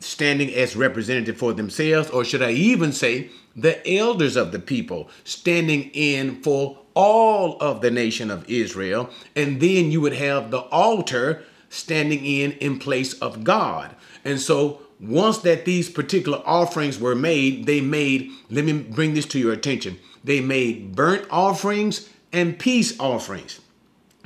standing 0.00 0.52
as 0.52 0.76
representative 0.76 1.38
for 1.38 1.54
themselves, 1.54 2.10
or 2.10 2.22
should 2.22 2.42
I 2.42 2.50
even 2.50 2.92
say, 2.92 3.30
the 3.56 3.80
elders 3.90 4.36
of 4.36 4.52
the 4.52 4.58
people 4.58 5.08
standing 5.24 5.84
in 5.94 6.42
for 6.42 6.78
all 6.92 7.56
of 7.58 7.80
the 7.80 7.90
nation 7.90 8.30
of 8.30 8.44
Israel. 8.50 9.08
And 9.34 9.62
then 9.62 9.90
you 9.92 10.02
would 10.02 10.12
have 10.12 10.50
the 10.50 10.60
altar 10.68 11.42
standing 11.70 12.26
in 12.26 12.52
in 12.52 12.78
place 12.78 13.14
of 13.14 13.44
God. 13.44 13.96
And 14.26 14.38
so 14.38 14.82
once 15.00 15.38
that 15.38 15.64
these 15.64 15.88
particular 15.88 16.42
offerings 16.44 16.98
were 16.98 17.14
made, 17.14 17.66
they 17.66 17.80
made, 17.80 18.30
let 18.50 18.64
me 18.64 18.72
bring 18.74 19.14
this 19.14 19.26
to 19.26 19.38
your 19.38 19.52
attention, 19.52 19.98
they 20.22 20.40
made 20.40 20.94
burnt 20.94 21.26
offerings 21.30 22.08
and 22.32 22.58
peace 22.58 22.98
offerings. 23.00 23.60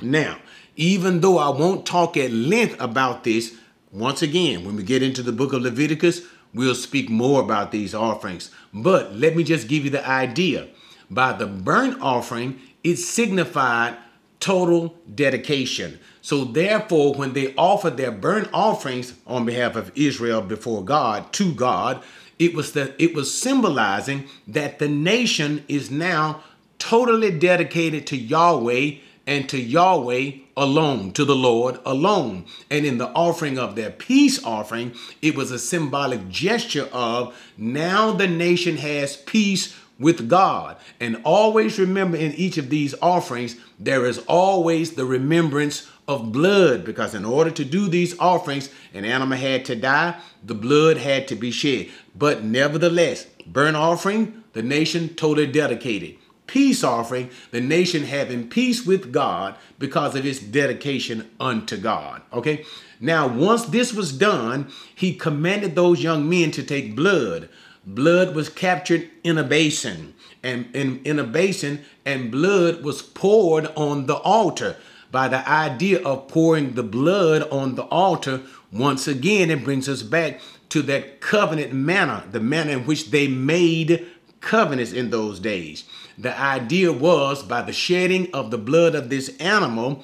Now, 0.01 0.39
even 0.75 1.21
though 1.21 1.37
I 1.37 1.49
won't 1.49 1.85
talk 1.85 2.17
at 2.17 2.31
length 2.31 2.79
about 2.81 3.23
this, 3.23 3.55
once 3.91 4.21
again, 4.21 4.65
when 4.65 4.75
we 4.75 4.83
get 4.83 5.01
into 5.01 5.23
the 5.23 5.31
book 5.31 5.53
of 5.53 5.61
Leviticus, 5.61 6.21
we'll 6.53 6.75
speak 6.75 7.09
more 7.09 7.41
about 7.41 7.71
these 7.71 7.95
offerings. 7.95 8.51
But 8.73 9.15
let 9.15 9.35
me 9.37 9.43
just 9.43 9.69
give 9.69 9.85
you 9.85 9.89
the 9.89 10.05
idea. 10.05 10.67
By 11.09 11.33
the 11.33 11.47
burnt 11.47 12.01
offering, 12.01 12.59
it 12.83 12.97
signified 12.97 13.97
total 14.45 14.95
dedication. 15.15 15.99
So 16.21 16.45
therefore, 16.45 17.15
when 17.15 17.33
they 17.33 17.55
offered 17.55 17.97
their 17.97 18.11
burnt 18.11 18.47
offerings 18.53 19.15
on 19.25 19.43
behalf 19.43 19.75
of 19.75 19.91
Israel 19.95 20.41
before 20.41 20.85
God 20.85 21.33
to 21.33 21.51
God, 21.51 22.03
it 22.37 22.53
was 22.53 22.73
that 22.73 22.93
it 22.99 23.15
was 23.15 23.35
symbolizing 23.35 24.25
that 24.47 24.77
the 24.77 24.87
nation 24.87 25.65
is 25.67 25.89
now 25.89 26.43
totally 26.77 27.31
dedicated 27.31 28.05
to 28.05 28.17
Yahweh 28.17 28.97
and 29.25 29.49
to 29.49 29.59
Yahweh 29.59 30.33
alone, 30.55 31.11
to 31.13 31.25
the 31.25 31.35
Lord 31.35 31.79
alone. 31.83 32.45
And 32.69 32.85
in 32.85 32.99
the 32.99 33.09
offering 33.09 33.57
of 33.57 33.75
their 33.75 33.89
peace 33.89 34.43
offering, 34.43 34.93
it 35.23 35.35
was 35.35 35.49
a 35.49 35.57
symbolic 35.57 36.29
gesture 36.29 36.87
of 36.93 37.35
now 37.57 38.11
the 38.11 38.27
nation 38.27 38.77
has 38.77 39.17
peace 39.17 39.75
with 39.99 40.27
God. 40.27 40.77
And 40.99 41.21
always 41.23 41.79
remember 41.79 42.17
in 42.17 42.33
each 42.33 42.57
of 42.57 42.69
these 42.69 42.95
offerings, 43.01 43.55
there 43.79 44.05
is 44.05 44.19
always 44.27 44.93
the 44.93 45.05
remembrance 45.05 45.89
of 46.07 46.31
blood 46.31 46.85
because 46.85 47.15
in 47.15 47.25
order 47.25 47.51
to 47.51 47.65
do 47.65 47.87
these 47.87 48.17
offerings, 48.19 48.69
an 48.93 49.05
animal 49.05 49.37
had 49.37 49.65
to 49.65 49.75
die, 49.75 50.19
the 50.43 50.53
blood 50.53 50.97
had 50.97 51.27
to 51.29 51.35
be 51.35 51.51
shed. 51.51 51.89
But 52.15 52.43
nevertheless, 52.43 53.25
burnt 53.45 53.77
offering, 53.77 54.43
the 54.53 54.63
nation 54.63 55.09
totally 55.09 55.47
dedicated. 55.47 56.15
Peace 56.47 56.83
offering, 56.83 57.31
the 57.49 57.59
nation 57.59 58.03
having 58.03 58.47
peace 58.47 58.85
with 58.85 59.11
God 59.11 59.55
because 59.79 60.15
of 60.15 60.25
its 60.25 60.39
dedication 60.39 61.29
unto 61.39 61.75
God. 61.75 62.21
Okay? 62.31 62.65
Now, 62.99 63.27
once 63.27 63.65
this 63.65 63.93
was 63.93 64.13
done, 64.13 64.71
he 64.93 65.15
commanded 65.15 65.75
those 65.75 66.03
young 66.03 66.29
men 66.29 66.51
to 66.51 66.63
take 66.63 66.95
blood. 66.95 67.49
Blood 67.85 68.35
was 68.35 68.49
captured 68.49 69.09
in 69.23 69.37
a 69.37 69.43
basin, 69.43 70.15
and 70.41 70.67
in, 70.75 71.01
in 71.03 71.19
a 71.19 71.23
basin, 71.23 71.85
and 72.03 72.31
blood 72.31 72.83
was 72.83 73.01
poured 73.01 73.67
on 73.75 74.07
the 74.07 74.15
altar 74.15 74.77
by 75.11 75.27
the 75.27 75.47
idea 75.49 76.01
of 76.03 76.27
pouring 76.27 76.73
the 76.73 76.83
blood 76.83 77.47
on 77.49 77.75
the 77.75 77.83
altar, 77.83 78.41
once 78.71 79.07
again, 79.07 79.49
it 79.49 79.63
brings 79.63 79.87
us 79.87 80.01
back 80.01 80.41
to 80.67 80.81
that 80.81 81.21
covenant 81.21 81.71
manner, 81.71 82.23
the 82.31 82.39
manner 82.41 82.71
in 82.71 82.85
which 82.85 83.11
they 83.11 83.27
made 83.27 84.05
covenants 84.41 84.91
in 84.91 85.11
those 85.11 85.39
days. 85.39 85.85
The 86.17 86.37
idea 86.37 86.91
was 86.91 87.43
by 87.43 87.61
the 87.61 87.71
shedding 87.71 88.29
of 88.33 88.51
the 88.51 88.57
blood 88.57 88.93
of 88.93 89.09
this 89.09 89.29
animal, 89.37 90.03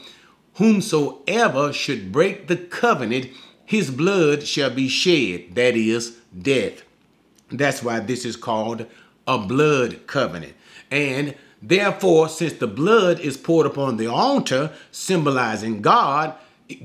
whomsoever 0.55 1.73
should 1.73 2.11
break 2.11 2.47
the 2.47 2.57
covenant, 2.57 3.27
his 3.65 3.91
blood 3.91 4.47
shall 4.47 4.69
be 4.69 4.87
shed, 4.87 5.55
that 5.55 5.75
is, 5.75 6.17
death. 6.37 6.83
That's 7.51 7.83
why 7.83 7.99
this 7.99 8.25
is 8.25 8.35
called 8.35 8.85
a 9.27 9.37
blood 9.37 10.07
covenant. 10.07 10.53
And 10.89 11.35
Therefore, 11.61 12.27
since 12.27 12.53
the 12.53 12.67
blood 12.67 13.19
is 13.19 13.37
poured 13.37 13.67
upon 13.67 13.97
the 13.97 14.07
altar, 14.07 14.71
symbolizing 14.91 15.81
God, 15.81 16.33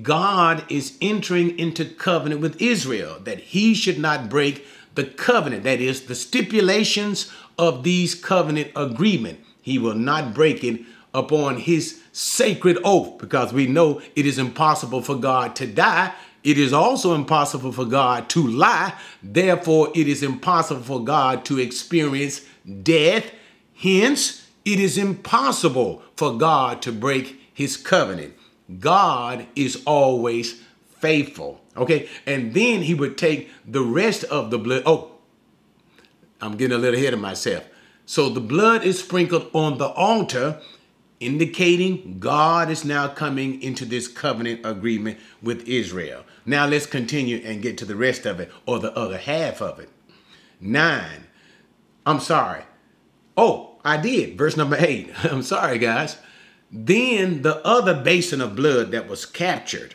God 0.02 0.64
is 0.70 0.99
entering 1.00 1.58
into 1.58 1.85
covenant 1.85 2.40
with 2.40 2.61
Israel 2.61 3.18
that 3.20 3.38
he 3.38 3.75
should 3.75 3.99
not 3.99 4.28
break 4.28 4.66
the 4.94 5.04
covenant, 5.04 5.62
that 5.64 5.80
is, 5.80 6.06
the 6.06 6.14
stipulations 6.14 7.32
of 7.58 7.85
these 7.85 8.14
covenant 8.14 8.70
agreement. 8.76 9.40
He 9.62 9.78
will 9.78 9.94
not 9.94 10.35
break 10.35 10.62
it 10.62 10.80
upon 11.14 11.58
his 11.58 12.02
sacred 12.12 12.78
oath 12.85 13.18
because 13.18 13.52
we 13.52 13.66
know 13.66 14.02
it 14.14 14.26
is 14.26 14.38
impossible 14.38 15.00
for 15.00 15.16
God 15.16 15.56
to 15.56 15.66
die. 15.66 16.12
It 16.46 16.58
is 16.58 16.72
also 16.72 17.12
impossible 17.16 17.72
for 17.72 17.84
God 17.84 18.28
to 18.28 18.46
lie. 18.46 18.94
Therefore, 19.20 19.90
it 19.96 20.06
is 20.06 20.22
impossible 20.22 20.82
for 20.82 21.02
God 21.02 21.44
to 21.46 21.58
experience 21.58 22.42
death. 22.84 23.32
Hence, 23.74 24.46
it 24.64 24.78
is 24.78 24.96
impossible 24.96 26.04
for 26.14 26.38
God 26.38 26.82
to 26.82 26.92
break 26.92 27.40
his 27.52 27.76
covenant. 27.76 28.34
God 28.78 29.48
is 29.56 29.82
always 29.86 30.62
faithful. 31.00 31.60
Okay. 31.76 32.08
And 32.26 32.54
then 32.54 32.82
he 32.82 32.94
would 32.94 33.18
take 33.18 33.50
the 33.66 33.82
rest 33.82 34.22
of 34.22 34.52
the 34.52 34.58
blood. 34.58 34.84
Oh, 34.86 35.10
I'm 36.40 36.56
getting 36.56 36.76
a 36.76 36.78
little 36.78 36.96
ahead 36.96 37.12
of 37.12 37.18
myself. 37.18 37.64
So 38.04 38.28
the 38.28 38.40
blood 38.40 38.84
is 38.84 39.00
sprinkled 39.00 39.50
on 39.52 39.78
the 39.78 39.88
altar, 39.88 40.60
indicating 41.20 42.18
God 42.18 42.70
is 42.70 42.85
now 42.85 43.08
coming 43.08 43.62
into 43.62 43.85
this 43.85 44.08
covenant 44.08 44.61
agreement 44.64 45.18
with 45.42 45.66
Israel. 45.68 46.25
Now 46.44 46.66
let's 46.66 46.87
continue 46.87 47.42
and 47.44 47.62
get 47.62 47.78
to 47.78 47.85
the 47.85 47.96
rest 47.96 48.26
of 48.26 48.40
it 48.40 48.50
or 48.66 48.78
the 48.78 48.96
other 48.96 49.18
half 49.18 49.61
of 49.61 49.78
it. 49.78 49.88
Nine. 50.61 51.26
I'm 52.04 52.20
sorry. 52.20 52.62
Oh, 53.37 53.78
I 53.85 53.96
did. 53.96 54.38
Verse 54.38 54.56
number 54.56 54.76
eight. 54.78 55.12
I'm 55.25 55.42
sorry, 55.42 55.78
guys. 55.78 56.16
Then 56.70 57.42
the 57.42 57.64
other 57.66 57.94
basin 57.94 58.40
of 58.40 58.56
blood 58.56 58.90
that 58.90 59.08
was 59.08 59.25
captured, 59.25 59.94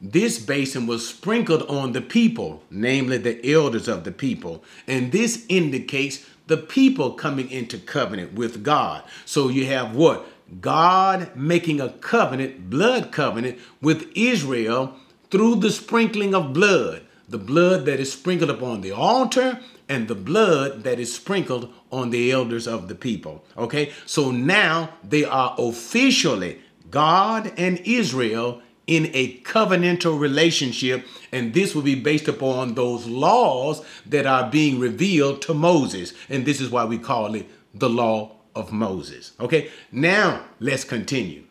this 0.00 0.38
basin 0.38 0.86
was 0.86 1.08
sprinkled 1.08 1.62
on 1.62 1.92
the 1.92 2.00
people, 2.00 2.62
namely 2.70 3.18
the 3.18 3.52
elders 3.52 3.88
of 3.88 4.04
the 4.04 4.12
people. 4.12 4.62
And 4.86 5.12
this 5.12 5.44
indicates 5.48 6.26
the 6.46 6.56
people 6.56 7.12
coming 7.12 7.50
into 7.50 7.78
covenant 7.78 8.34
with 8.34 8.62
God. 8.62 9.02
So 9.24 9.48
you 9.48 9.66
have 9.66 9.96
what? 9.96 10.26
God 10.60 11.34
making 11.34 11.80
a 11.80 11.90
covenant, 11.90 12.70
blood 12.70 13.12
covenant 13.12 13.58
with 13.80 14.10
Israel 14.14 14.96
through 15.30 15.56
the 15.56 15.70
sprinkling 15.70 16.34
of 16.34 16.52
blood. 16.52 17.02
The 17.28 17.38
blood 17.38 17.86
that 17.86 18.00
is 18.00 18.12
sprinkled 18.12 18.50
upon 18.50 18.82
the 18.82 18.92
altar 18.92 19.60
and 19.88 20.08
the 20.08 20.14
blood 20.14 20.84
that 20.84 21.00
is 21.00 21.14
sprinkled 21.14 21.72
on 21.90 22.10
the 22.10 22.30
elders 22.30 22.66
of 22.66 22.88
the 22.88 22.94
people. 22.94 23.44
Okay, 23.56 23.92
so 24.06 24.30
now 24.30 24.90
they 25.02 25.24
are 25.24 25.54
officially 25.58 26.60
God 26.90 27.52
and 27.56 27.78
Israel 27.80 28.62
in 28.86 29.10
a 29.14 29.38
covenantal 29.40 30.18
relationship, 30.18 31.06
and 31.32 31.54
this 31.54 31.74
will 31.74 31.82
be 31.82 31.94
based 31.94 32.28
upon 32.28 32.74
those 32.74 33.06
laws 33.06 33.82
that 34.06 34.26
are 34.26 34.50
being 34.50 34.78
revealed 34.78 35.40
to 35.42 35.54
Moses. 35.54 36.12
And 36.28 36.44
this 36.44 36.60
is 36.60 36.70
why 36.70 36.84
we 36.84 36.98
call 36.98 37.34
it 37.34 37.48
the 37.74 37.88
law 37.88 38.33
of 38.54 38.72
Moses. 38.72 39.32
Okay, 39.40 39.70
now 39.90 40.44
let's 40.60 40.84
continue. 40.84 41.44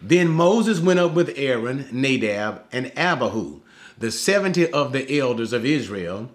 Then 0.00 0.28
Moses 0.28 0.80
went 0.80 1.00
up 1.00 1.12
with 1.12 1.32
Aaron, 1.36 1.88
Nadab, 1.90 2.64
and 2.70 2.92
Abihu, 2.96 3.60
the 3.98 4.10
70 4.10 4.70
of 4.72 4.92
the 4.92 5.18
elders 5.18 5.52
of 5.52 5.64
Israel 5.64 6.30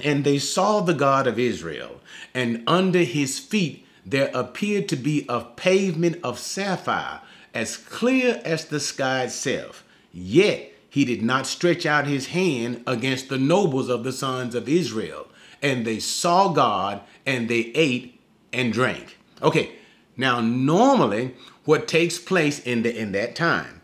and 0.00 0.24
they 0.24 0.38
saw 0.38 0.80
the 0.80 0.94
God 0.94 1.26
of 1.26 1.38
Israel, 1.38 2.00
and 2.34 2.62
under 2.66 3.00
his 3.00 3.38
feet 3.38 3.84
there 4.06 4.30
appeared 4.32 4.88
to 4.88 4.96
be 4.96 5.26
a 5.28 5.40
pavement 5.40 6.18
of 6.22 6.38
sapphire, 6.38 7.20
as 7.52 7.76
clear 7.76 8.40
as 8.44 8.66
the 8.66 8.80
sky 8.80 9.24
itself. 9.24 9.84
Yet 10.12 10.72
he 10.88 11.04
did 11.04 11.22
not 11.22 11.46
stretch 11.46 11.84
out 11.84 12.06
his 12.06 12.28
hand 12.28 12.82
against 12.86 13.28
the 13.28 13.38
nobles 13.38 13.88
of 13.88 14.04
the 14.04 14.12
sons 14.12 14.54
of 14.54 14.68
Israel. 14.68 15.26
And 15.60 15.84
they 15.84 15.98
saw 15.98 16.52
God, 16.52 17.02
and 17.26 17.48
they 17.48 17.72
ate 17.74 18.20
and 18.52 18.72
drank. 18.72 19.17
Okay, 19.42 19.72
now 20.16 20.40
normally 20.40 21.34
what 21.64 21.88
takes 21.88 22.18
place 22.18 22.58
in 22.60 22.82
the 22.82 22.96
in 22.96 23.12
that 23.12 23.36
time 23.36 23.78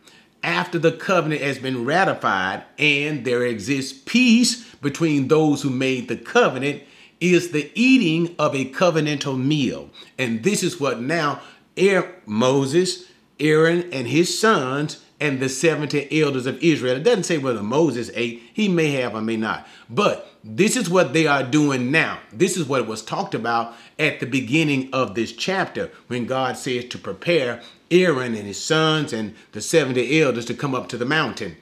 after 0.44 0.78
the 0.78 0.92
covenant 0.92 1.40
has 1.40 1.58
been 1.58 1.84
ratified 1.84 2.62
and 2.78 3.24
there 3.24 3.44
exists 3.44 3.98
peace 4.04 4.74
between 4.76 5.28
those 5.28 5.62
who 5.62 5.70
made 5.70 6.06
the 6.06 6.16
covenant 6.16 6.82
is 7.18 7.50
the 7.50 7.72
eating 7.74 8.34
of 8.38 8.54
a 8.54 8.70
covenantal 8.70 9.42
meal. 9.42 9.88
And 10.18 10.42
this 10.42 10.62
is 10.62 10.78
what 10.78 11.00
now 11.00 11.40
Moses, 12.26 13.06
Aaron, 13.40 13.90
and 13.90 14.06
his 14.06 14.38
sons 14.38 15.02
and 15.18 15.40
the 15.40 15.48
70 15.48 16.20
elders 16.20 16.44
of 16.44 16.62
Israel. 16.62 16.96
It 16.96 17.04
doesn't 17.04 17.24
say 17.24 17.38
whether 17.38 17.62
Moses 17.62 18.10
ate, 18.14 18.42
he 18.52 18.68
may 18.68 18.90
have 18.92 19.14
or 19.14 19.22
may 19.22 19.38
not. 19.38 19.66
But 19.88 20.30
this 20.46 20.76
is 20.76 20.90
what 20.90 21.14
they 21.14 21.26
are 21.26 21.42
doing 21.42 21.90
now. 21.90 22.18
This 22.30 22.58
is 22.58 22.66
what 22.66 22.86
was 22.86 23.02
talked 23.02 23.34
about 23.34 23.74
at 23.98 24.20
the 24.20 24.26
beginning 24.26 24.90
of 24.92 25.14
this 25.14 25.32
chapter 25.32 25.90
when 26.08 26.26
God 26.26 26.58
says 26.58 26.84
to 26.86 26.98
prepare 26.98 27.62
Aaron 27.90 28.34
and 28.34 28.46
his 28.46 28.62
sons 28.62 29.14
and 29.14 29.34
the 29.52 29.62
70 29.62 30.20
elders 30.20 30.44
to 30.44 30.54
come 30.54 30.74
up 30.74 30.88
to 30.88 30.98
the 30.98 31.06
mountain. 31.06 31.56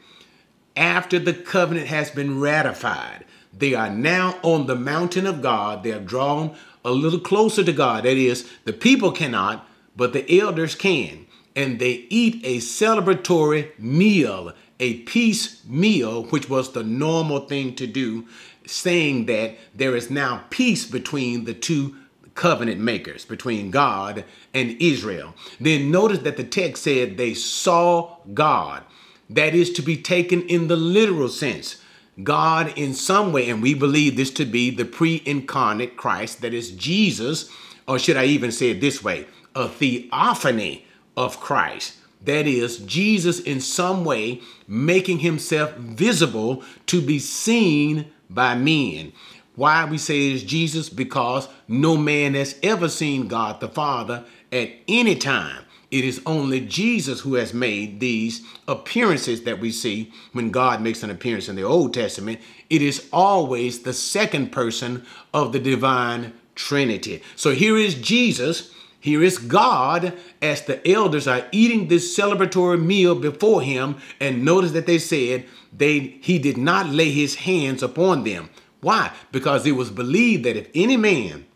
After 0.77 1.21
the 1.21 1.33
covenant 1.33 1.87
has 1.87 2.11
been 2.11 2.41
ratified, 2.41 3.25
they 3.57 3.73
are 3.75 3.91
now 3.91 4.41
on 4.43 4.67
the 4.67 4.75
mountain 4.75 5.29
of 5.29 5.43
God. 5.43 5.85
They 5.85 5.91
have 5.91 6.07
drawn 6.07 6.57
a 6.85 6.91
little 6.91 7.21
closer 7.21 7.63
to 7.63 7.73
God. 7.73 8.03
That 8.03 8.17
is, 8.17 8.51
the 8.65 8.73
people 8.73 9.13
cannot, 9.13 9.65
but 9.97 10.13
the 10.13 10.41
elders 10.41 10.75
can. 10.75 11.27
And 11.55 11.79
they 11.79 12.07
eat 12.09 12.41
a 12.45 12.57
celebratory 12.57 13.79
meal, 13.79 14.55
a 14.81 15.01
peace 15.03 15.63
meal, 15.67 16.25
which 16.25 16.49
was 16.49 16.73
the 16.73 16.83
normal 16.83 17.41
thing 17.41 17.77
to 17.77 17.87
do, 17.87 18.27
saying 18.67 19.27
that 19.27 19.57
there 19.75 19.97
is 19.97 20.11
now 20.11 20.45
peace 20.51 20.87
between 20.87 21.45
the 21.45 21.55
two 21.55 21.97
covenant 22.35 22.81
makers 22.81 23.25
between 23.25 23.71
God 23.71 24.25
and 24.55 24.81
Israel. 24.81 25.35
Then 25.61 25.91
notice 25.91 26.21
that 26.21 26.37
the 26.37 26.45
text 26.45 26.85
said 26.85 27.17
they 27.17 27.35
saw 27.35 28.17
God. 28.33 28.85
That 29.29 29.55
is 29.55 29.73
to 29.75 29.83
be 29.83 29.97
taken 29.97 30.43
in 30.43 30.69
the 30.69 30.77
literal 30.77 31.29
sense. 31.29 31.77
God, 32.23 32.77
in 32.77 32.93
some 32.93 33.33
way, 33.33 33.49
and 33.49 33.63
we 33.63 33.73
believe 33.73 34.17
this 34.17 34.31
to 34.33 34.45
be 34.45 34.71
the 34.71 34.85
pre 34.85 35.23
incarnate 35.25 35.97
Christ, 35.97 36.43
that 36.43 36.53
is 36.53 36.71
Jesus, 36.71 37.51
or 37.89 37.99
should 37.99 38.17
I 38.17 38.27
even 38.27 38.53
say 38.53 38.71
it 38.71 38.81
this 38.81 39.03
way, 39.03 39.27
a 39.55 39.69
theophany 39.69 40.87
of 41.17 41.41
Christ. 41.41 41.97
That 42.25 42.47
is, 42.47 42.79
Jesus 42.79 43.41
in 43.41 43.61
some 43.61 44.05
way 44.05 44.43
making 44.69 45.21
himself 45.21 45.75
visible 45.75 46.63
to 46.87 47.01
be 47.01 47.19
seen 47.19 48.12
by 48.35 48.55
men. 48.55 49.13
Why 49.55 49.85
we 49.85 49.99
say 49.99 50.31
is 50.31 50.43
Jesus? 50.43 50.89
Because 50.89 51.49
no 51.69 51.97
man 51.97 52.35
has 52.35 52.57
ever 52.63 52.89
seen 52.89 53.29
God 53.29 53.61
the 53.61 53.69
Father 53.69 54.25
at 54.51 54.71
any 54.89 55.17
time. 55.17 55.65
it 55.93 56.07
is 56.07 56.23
only 56.25 56.59
Jesus 56.59 57.21
who 57.21 57.35
has 57.35 57.53
made 57.53 58.01
these 58.01 58.43
appearances 58.67 59.43
that 59.43 59.61
we 59.61 59.71
see 59.71 60.11
when 60.33 60.51
God 60.51 60.81
makes 60.81 61.03
an 61.03 61.11
appearance 61.11 61.51
in 61.51 61.55
the 61.55 61.65
Old 61.65 61.93
Testament. 61.93 62.41
It 62.71 62.81
is 62.81 63.07
always 63.13 63.81
the 63.81 63.93
second 63.93 64.53
person 64.53 65.05
of 65.35 65.53
the 65.53 65.59
divine 65.59 66.33
Trinity. 66.55 67.23
So 67.37 67.51
here 67.51 67.77
is 67.77 67.95
Jesus. 67.95 68.73
Here 69.01 69.23
is 69.23 69.37
God 69.37 70.15
as 70.41 70.63
the 70.63 70.87
elders 70.91 71.29
are 71.29 71.47
eating 71.53 71.89
this 71.89 72.17
celebratory 72.17 72.83
meal 72.83 73.15
before 73.15 73.61
him. 73.61 73.97
And 74.19 74.47
notice 74.47 74.73
that 74.73 74.87
they 74.87 74.99
said 74.99 75.45
they 75.73 76.19
he 76.21 76.39
did 76.39 76.57
not 76.57 76.89
lay 76.89 77.11
his 77.11 77.37
hands 77.37 77.83
upon 77.83 78.25
them. 78.25 78.51
Why? 78.81 79.13
Because 79.31 79.67
it 79.67 79.73
was 79.73 79.91
believed 79.91 80.45
that 80.45 80.57
if 80.57 80.69
any 80.75 80.97
man 80.97 81.47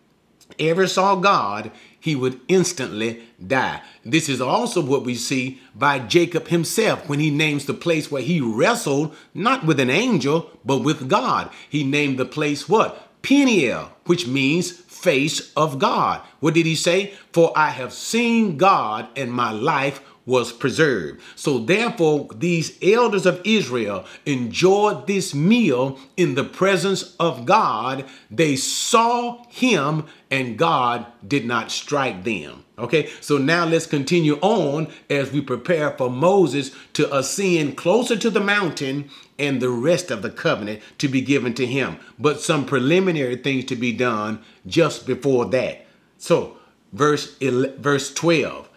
ever 0.59 0.87
saw 0.87 1.17
God, 1.17 1.71
he 1.99 2.15
would 2.15 2.41
instantly 2.47 3.23
die. 3.45 3.83
This 4.05 4.29
is 4.29 4.41
also 4.41 4.81
what 4.81 5.05
we 5.05 5.17
see 5.17 5.61
by 5.75 5.99
Jacob 5.99 6.49
himself 6.49 7.09
when 7.09 7.19
he 7.19 7.31
names 7.31 7.67
the 7.67 7.75
place 7.75 8.11
where 8.11 8.23
he 8.23 8.41
wrestled 8.41 9.15
not 9.35 9.67
with 9.67 9.81
an 9.81 9.91
angel, 9.91 10.51
but 10.65 10.79
with 10.79 11.09
God. 11.09 11.51
He 11.69 11.83
named 11.83 12.19
the 12.19 12.25
place 12.25 12.69
what? 12.69 13.23
Peniel, 13.23 13.91
which 14.05 14.29
means 14.29 14.71
face 14.71 15.53
of 15.57 15.81
God. 15.81 16.23
What 16.39 16.55
did 16.55 16.65
he 16.65 16.77
say? 16.77 17.15
For 17.33 17.53
I 17.57 17.71
have 17.71 17.93
seen 17.93 18.57
God 18.57 19.09
and 19.17 19.33
my 19.33 19.51
life 19.51 20.01
was 20.27 20.53
preserved. 20.53 21.23
So 21.37 21.59
therefore, 21.59 22.29
these 22.35 22.77
elders 22.83 23.25
of 23.25 23.41
Israel 23.45 24.05
enjoyed 24.27 25.07
this 25.07 25.35
meal 25.35 25.99
in 26.17 26.35
the 26.35 26.45
presence 26.45 27.15
of 27.19 27.47
God. 27.47 28.05
They 28.31 28.57
saw 28.57 29.45
him 29.49 30.05
and 30.31 30.59
God 30.59 31.07
did 31.27 31.47
not 31.47 31.71
strike 31.71 32.25
them. 32.25 32.65
Okay, 32.79 33.09
so 33.23 33.39
now 33.39 33.65
let's 33.65 33.87
continue 33.87 34.37
on 34.43 34.89
as 35.09 35.33
we 35.33 35.41
prepare 35.41 35.93
for 35.93 36.11
Moses 36.11 36.73
to 36.93 37.15
ascend 37.17 37.79
closer 37.79 38.17
to 38.19 38.29
the 38.29 38.41
mountain 38.41 39.09
and 39.39 39.63
the 39.63 39.71
rest 39.71 40.11
of 40.11 40.21
the 40.21 40.29
covenant 40.29 40.83
to 40.99 41.09
be 41.09 41.23
given 41.23 41.55
to 41.55 41.65
him. 41.65 41.99
But 42.19 42.41
some 42.41 42.67
preliminary 42.67 43.37
things 43.37 43.65
to 43.67 43.77
be 43.77 43.93
done 43.93 44.43
just 44.67 45.07
before 45.07 45.47
that. 45.47 45.87
So, 46.19 46.59
verse 46.93 47.37
11, 47.39 47.81
verse 47.81 48.13
12. 48.13 48.69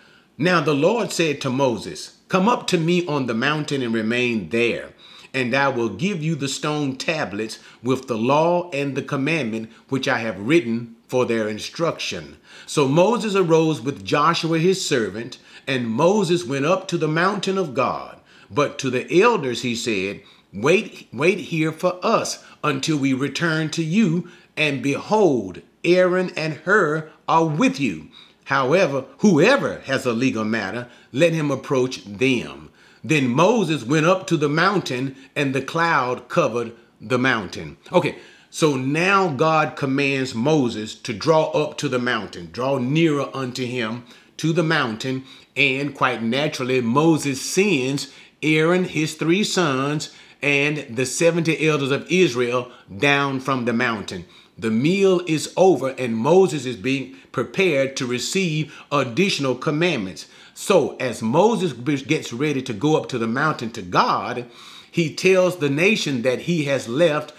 Now 0.41 0.61
the 0.61 0.73
Lord 0.73 1.11
said 1.11 1.41
to 1.41 1.49
Moses, 1.49 2.15
Come 2.29 2.47
up 2.47 2.65
to 2.67 2.77
me 2.77 3.05
on 3.07 3.25
the 3.25 3.33
mountain 3.33 3.81
and 3.81 3.93
remain 3.93 4.47
there, 4.51 4.93
and 5.33 5.53
I 5.53 5.67
will 5.67 5.89
give 5.89 6.23
you 6.23 6.33
the 6.33 6.47
stone 6.47 6.95
tablets 6.95 7.59
with 7.83 8.07
the 8.07 8.17
law 8.17 8.69
and 8.71 8.95
the 8.95 9.01
commandment 9.01 9.69
which 9.89 10.07
I 10.07 10.19
have 10.19 10.39
written 10.39 10.95
for 11.09 11.25
their 11.25 11.49
instruction. 11.49 12.37
So 12.65 12.87
Moses 12.87 13.35
arose 13.35 13.81
with 13.81 14.05
Joshua 14.05 14.59
his 14.59 14.87
servant, 14.87 15.39
and 15.67 15.89
Moses 15.89 16.45
went 16.45 16.65
up 16.65 16.87
to 16.87 16.97
the 16.97 17.09
mountain 17.09 17.57
of 17.57 17.73
God. 17.73 18.17
But 18.49 18.79
to 18.79 18.89
the 18.89 19.21
elders 19.21 19.63
he 19.63 19.75
said, 19.75 20.21
Wait, 20.53 21.09
wait 21.11 21.39
here 21.39 21.73
for 21.73 21.99
us 22.01 22.45
until 22.63 22.97
we 22.97 23.11
return 23.11 23.71
to 23.71 23.83
you, 23.83 24.29
and 24.55 24.81
behold, 24.81 25.63
Aaron 25.83 26.31
and 26.37 26.53
Hur 26.53 27.11
are 27.27 27.45
with 27.45 27.77
you 27.77 28.07
However, 28.49 29.05
whoever 29.19 29.81
has 29.85 30.07
a 30.07 30.11
legal 30.11 30.43
matter, 30.43 30.87
let 31.11 31.33
him 31.33 31.51
approach 31.51 32.03
them. 32.03 32.69
Then 33.03 33.29
Moses 33.29 33.83
went 33.83 34.07
up 34.07 34.25
to 34.25 34.37
the 34.37 34.49
mountain, 34.49 35.15
and 35.35 35.53
the 35.53 35.61
cloud 35.61 36.29
covered 36.29 36.71
the 36.99 37.19
mountain. 37.19 37.77
Okay, 37.91 38.15
so 38.49 38.75
now 38.75 39.27
God 39.27 39.75
commands 39.75 40.33
Moses 40.33 40.95
to 40.95 41.13
draw 41.13 41.51
up 41.51 41.77
to 41.77 41.87
the 41.87 41.99
mountain, 41.99 42.49
draw 42.51 42.79
nearer 42.79 43.29
unto 43.35 43.67
him 43.67 44.03
to 44.37 44.51
the 44.51 44.63
mountain. 44.63 45.25
And 45.55 45.93
quite 45.93 46.23
naturally, 46.23 46.81
Moses 46.81 47.39
sends 47.39 48.11
Aaron, 48.41 48.85
his 48.85 49.13
three 49.13 49.43
sons, 49.43 50.11
and 50.41 50.87
the 50.89 51.05
70 51.05 51.67
elders 51.67 51.91
of 51.91 52.11
Israel 52.11 52.71
down 52.97 53.41
from 53.41 53.65
the 53.65 53.73
mountain. 53.73 54.25
The 54.59 54.71
meal 54.71 55.21
is 55.25 55.53
over, 55.55 55.89
and 55.89 56.17
Moses 56.17 56.65
is 56.65 56.75
being 56.75 57.15
prepared 57.31 57.95
to 57.97 58.05
receive 58.05 58.75
additional 58.91 59.55
commandments. 59.55 60.27
So, 60.53 60.97
as 60.97 61.21
Moses 61.21 61.71
gets 62.01 62.33
ready 62.33 62.61
to 62.63 62.73
go 62.73 62.97
up 62.97 63.07
to 63.09 63.17
the 63.17 63.27
mountain 63.27 63.71
to 63.71 63.81
God, 63.81 64.45
he 64.91 65.15
tells 65.15 65.57
the 65.57 65.69
nation 65.69 66.23
that 66.23 66.39
he 66.39 66.65
has 66.65 66.89
left 66.89 67.33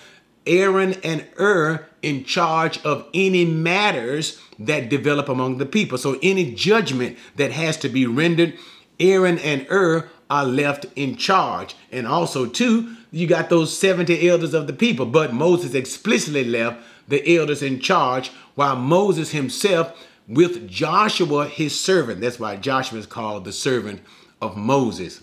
Aaron 0.46 0.94
and 1.04 1.26
Hur 1.36 1.86
in 2.00 2.24
charge 2.24 2.82
of 2.84 3.06
any 3.12 3.44
matters 3.44 4.40
that 4.58 4.88
develop 4.88 5.28
among 5.28 5.58
the 5.58 5.66
people. 5.66 5.98
So, 5.98 6.18
any 6.22 6.54
judgment 6.54 7.18
that 7.36 7.52
has 7.52 7.76
to 7.78 7.90
be 7.90 8.06
rendered, 8.06 8.54
Aaron 8.98 9.38
and 9.38 9.62
Hur 9.62 10.08
are 10.30 10.46
left 10.46 10.86
in 10.96 11.16
charge. 11.16 11.74
And 11.92 12.06
also, 12.06 12.46
too, 12.46 12.96
you 13.10 13.26
got 13.26 13.50
those 13.50 13.76
70 13.76 14.26
elders 14.26 14.54
of 14.54 14.66
the 14.66 14.72
people, 14.72 15.04
but 15.04 15.34
Moses 15.34 15.74
explicitly 15.74 16.44
left 16.44 16.82
the 17.10 17.36
elders 17.36 17.62
in 17.62 17.80
charge, 17.80 18.30
while 18.54 18.76
Moses 18.76 19.32
himself 19.32 19.92
with 20.26 20.68
Joshua 20.68 21.46
his 21.46 21.78
servant. 21.78 22.20
That's 22.20 22.40
why 22.40 22.56
Joshua 22.56 23.00
is 23.00 23.06
called 23.06 23.44
the 23.44 23.52
servant 23.52 24.00
of 24.40 24.56
Moses. 24.56 25.20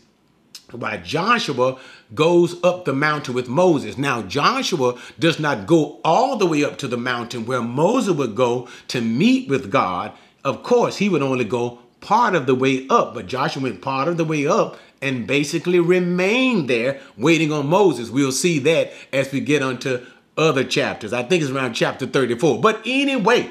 Why 0.72 0.98
Joshua 0.98 1.80
goes 2.14 2.62
up 2.62 2.84
the 2.84 2.94
mountain 2.94 3.34
with 3.34 3.48
Moses. 3.48 3.98
Now, 3.98 4.22
Joshua 4.22 5.00
does 5.18 5.40
not 5.40 5.66
go 5.66 6.02
all 6.04 6.36
the 6.36 6.46
way 6.46 6.64
up 6.64 6.78
to 6.80 6.90
the 6.90 6.98
mountain 6.98 7.46
where 7.46 7.62
Moses 7.62 8.14
would 8.16 8.36
go 8.36 8.68
to 8.90 9.00
meet 9.00 9.48
with 9.48 9.72
God. 9.72 10.12
Of 10.44 10.64
course, 10.64 10.98
he 10.98 11.08
would 11.08 11.22
only 11.22 11.46
go 11.46 11.80
part 12.02 12.36
of 12.36 12.46
the 12.46 12.56
way 12.56 12.86
up, 12.90 13.14
but 13.14 13.28
Joshua 13.28 13.64
went 13.64 13.82
part 13.82 14.10
of 14.10 14.18
the 14.18 14.26
way 14.26 14.46
up 14.46 14.78
and 15.02 15.28
basically 15.28 15.80
remained 15.80 16.70
there 16.70 17.00
waiting 17.18 17.52
on 17.52 17.68
Moses. 17.68 18.10
We'll 18.10 18.32
see 18.32 18.60
that 18.60 18.92
as 19.14 19.32
we 19.32 19.40
get 19.40 19.62
onto 19.62 20.06
other 20.38 20.64
chapters. 20.64 21.14
I 21.14 21.24
think 21.24 21.42
it's 21.42 21.52
around 21.52 21.74
chapter 21.74 22.06
34. 22.06 22.62
But 22.62 22.82
anyway, 22.86 23.50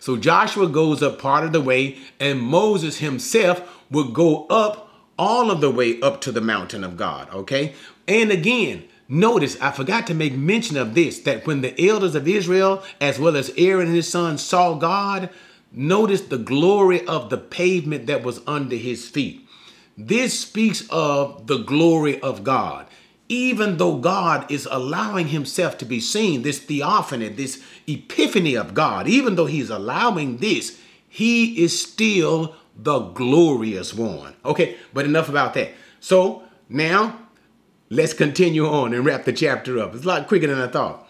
so 0.00 0.16
Joshua 0.16 0.68
goes 0.68 1.02
up 1.02 1.18
part 1.18 1.44
of 1.44 1.52
the 1.52 1.60
way, 1.60 1.98
and 2.20 2.40
Moses 2.40 2.98
himself 2.98 3.84
would 3.90 4.14
go 4.14 4.46
up 4.46 4.90
all 5.18 5.50
of 5.50 5.60
the 5.60 5.70
way 5.70 6.00
up 6.00 6.20
to 6.22 6.32
the 6.32 6.40
mountain 6.40 6.84
of 6.84 6.96
God. 6.96 7.28
Okay. 7.32 7.74
And 8.06 8.30
again, 8.30 8.84
notice 9.08 9.60
I 9.60 9.72
forgot 9.72 10.06
to 10.06 10.14
make 10.14 10.34
mention 10.34 10.76
of 10.76 10.94
this 10.94 11.18
that 11.20 11.46
when 11.46 11.60
the 11.60 11.88
elders 11.88 12.14
of 12.14 12.28
Israel, 12.28 12.82
as 13.00 13.18
well 13.18 13.36
as 13.36 13.52
Aaron 13.56 13.88
and 13.88 13.96
his 13.96 14.08
sons, 14.08 14.42
saw 14.42 14.74
God, 14.74 15.30
notice 15.72 16.22
the 16.22 16.38
glory 16.38 17.06
of 17.06 17.30
the 17.30 17.38
pavement 17.38 18.06
that 18.06 18.22
was 18.22 18.40
under 18.46 18.76
his 18.76 19.08
feet. 19.08 19.46
This 19.96 20.38
speaks 20.38 20.86
of 20.90 21.48
the 21.48 21.58
glory 21.58 22.20
of 22.20 22.44
God 22.44 22.86
even 23.28 23.76
though 23.76 23.96
God 23.96 24.50
is 24.50 24.66
allowing 24.70 25.28
himself 25.28 25.76
to 25.78 25.84
be 25.84 26.00
seen, 26.00 26.42
this 26.42 26.58
theophany, 26.58 27.28
this 27.28 27.62
epiphany 27.86 28.56
of 28.56 28.74
God, 28.74 29.06
even 29.06 29.34
though 29.34 29.46
he's 29.46 29.70
allowing 29.70 30.38
this, 30.38 30.80
he 31.08 31.62
is 31.62 31.80
still 31.80 32.54
the 32.76 33.00
glorious 33.00 33.92
one. 33.92 34.34
Okay, 34.44 34.76
but 34.94 35.04
enough 35.04 35.28
about 35.28 35.54
that. 35.54 35.72
So 36.00 36.44
now 36.68 37.18
let's 37.90 38.14
continue 38.14 38.66
on 38.66 38.94
and 38.94 39.04
wrap 39.04 39.24
the 39.24 39.32
chapter 39.32 39.78
up. 39.78 39.94
It's 39.94 40.04
a 40.04 40.08
lot 40.08 40.28
quicker 40.28 40.46
than 40.46 40.60
I 40.60 40.68
thought. 40.68 41.06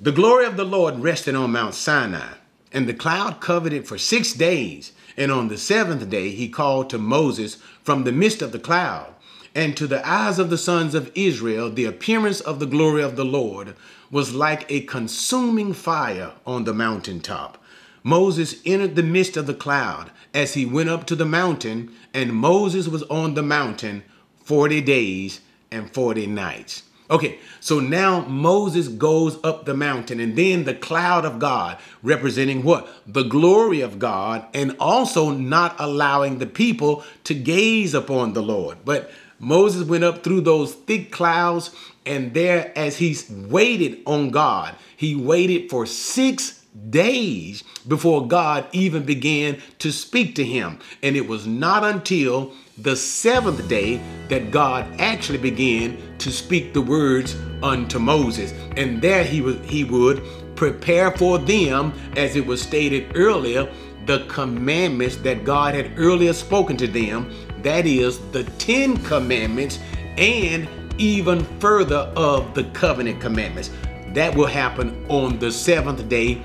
The 0.00 0.12
glory 0.12 0.46
of 0.46 0.56
the 0.56 0.64
Lord 0.64 0.98
rested 0.98 1.34
on 1.34 1.52
Mount 1.52 1.74
Sinai, 1.74 2.34
and 2.72 2.88
the 2.88 2.94
cloud 2.94 3.40
covered 3.40 3.72
it 3.72 3.86
for 3.86 3.98
six 3.98 4.32
days. 4.32 4.92
And 5.16 5.32
on 5.32 5.48
the 5.48 5.56
seventh 5.56 6.10
day, 6.10 6.30
he 6.30 6.48
called 6.48 6.90
to 6.90 6.98
Moses 6.98 7.56
from 7.82 8.04
the 8.04 8.12
midst 8.12 8.42
of 8.42 8.52
the 8.52 8.58
cloud. 8.58 9.14
And 9.56 9.74
to 9.78 9.86
the 9.86 10.06
eyes 10.06 10.38
of 10.38 10.50
the 10.50 10.58
sons 10.58 10.94
of 10.94 11.10
Israel, 11.14 11.70
the 11.70 11.86
appearance 11.86 12.40
of 12.40 12.60
the 12.60 12.66
glory 12.66 13.02
of 13.02 13.16
the 13.16 13.24
Lord 13.24 13.74
was 14.10 14.34
like 14.34 14.70
a 14.70 14.82
consuming 14.82 15.72
fire 15.72 16.32
on 16.46 16.64
the 16.64 16.74
mountaintop. 16.74 17.56
Moses 18.02 18.60
entered 18.66 18.96
the 18.96 19.02
midst 19.02 19.34
of 19.34 19.46
the 19.46 19.54
cloud 19.54 20.10
as 20.34 20.52
he 20.52 20.66
went 20.66 20.90
up 20.90 21.06
to 21.06 21.16
the 21.16 21.24
mountain, 21.24 21.90
and 22.12 22.34
Moses 22.34 22.86
was 22.86 23.02
on 23.04 23.32
the 23.32 23.42
mountain 23.42 24.02
40 24.44 24.82
days 24.82 25.40
and 25.70 25.90
40 25.90 26.26
nights. 26.26 26.82
Okay, 27.08 27.38
so 27.58 27.80
now 27.80 28.26
Moses 28.26 28.88
goes 28.88 29.38
up 29.42 29.64
the 29.64 29.74
mountain, 29.74 30.20
and 30.20 30.36
then 30.36 30.64
the 30.64 30.74
cloud 30.74 31.24
of 31.24 31.38
God, 31.38 31.78
representing 32.02 32.62
what? 32.62 32.86
The 33.06 33.22
glory 33.22 33.80
of 33.80 33.98
God, 33.98 34.44
and 34.52 34.76
also 34.78 35.30
not 35.30 35.76
allowing 35.78 36.40
the 36.40 36.46
people 36.46 37.04
to 37.24 37.32
gaze 37.32 37.94
upon 37.94 38.34
the 38.34 38.42
Lord. 38.42 38.78
But 38.84 39.10
Moses 39.38 39.86
went 39.86 40.04
up 40.04 40.24
through 40.24 40.42
those 40.42 40.74
thick 40.74 41.12
clouds, 41.12 41.70
and 42.04 42.32
there, 42.34 42.72
as 42.76 42.98
he 42.98 43.16
waited 43.30 44.00
on 44.06 44.30
God, 44.30 44.74
he 44.96 45.14
waited 45.14 45.70
for 45.70 45.86
six 45.86 46.64
days 46.90 47.62
before 47.88 48.28
God 48.28 48.66
even 48.72 49.04
began 49.04 49.60
to 49.78 49.90
speak 49.90 50.34
to 50.36 50.44
him. 50.44 50.78
And 51.02 51.16
it 51.16 51.26
was 51.26 51.46
not 51.46 51.84
until 51.84 52.52
the 52.78 52.96
seventh 52.96 53.66
day 53.68 54.00
that 54.28 54.50
God 54.50 54.86
actually 55.00 55.38
began 55.38 55.96
to 56.18 56.30
speak 56.30 56.74
the 56.74 56.82
words 56.82 57.36
unto 57.62 57.98
Moses. 57.98 58.52
And 58.76 59.00
there 59.00 59.24
he 59.24 59.54
he 59.64 59.84
would 59.84 60.22
prepare 60.56 61.10
for 61.12 61.38
them, 61.38 61.92
as 62.16 62.36
it 62.36 62.46
was 62.46 62.60
stated 62.60 63.12
earlier, 63.14 63.70
the 64.06 64.24
commandments 64.28 65.16
that 65.16 65.44
God 65.44 65.74
had 65.74 65.92
earlier 65.98 66.32
spoken 66.32 66.76
to 66.76 66.86
them, 66.86 67.30
that 67.66 67.84
is, 67.84 68.20
the 68.30 68.44
Ten 68.58 68.96
Commandments, 68.98 69.80
and 70.16 70.68
even 70.98 71.44
further 71.58 72.12
of 72.16 72.54
the 72.54 72.62
covenant 72.70 73.20
commandments. 73.20 73.70
That 74.14 74.36
will 74.36 74.46
happen 74.46 75.04
on 75.08 75.40
the 75.40 75.50
seventh 75.50 76.08
day 76.08 76.42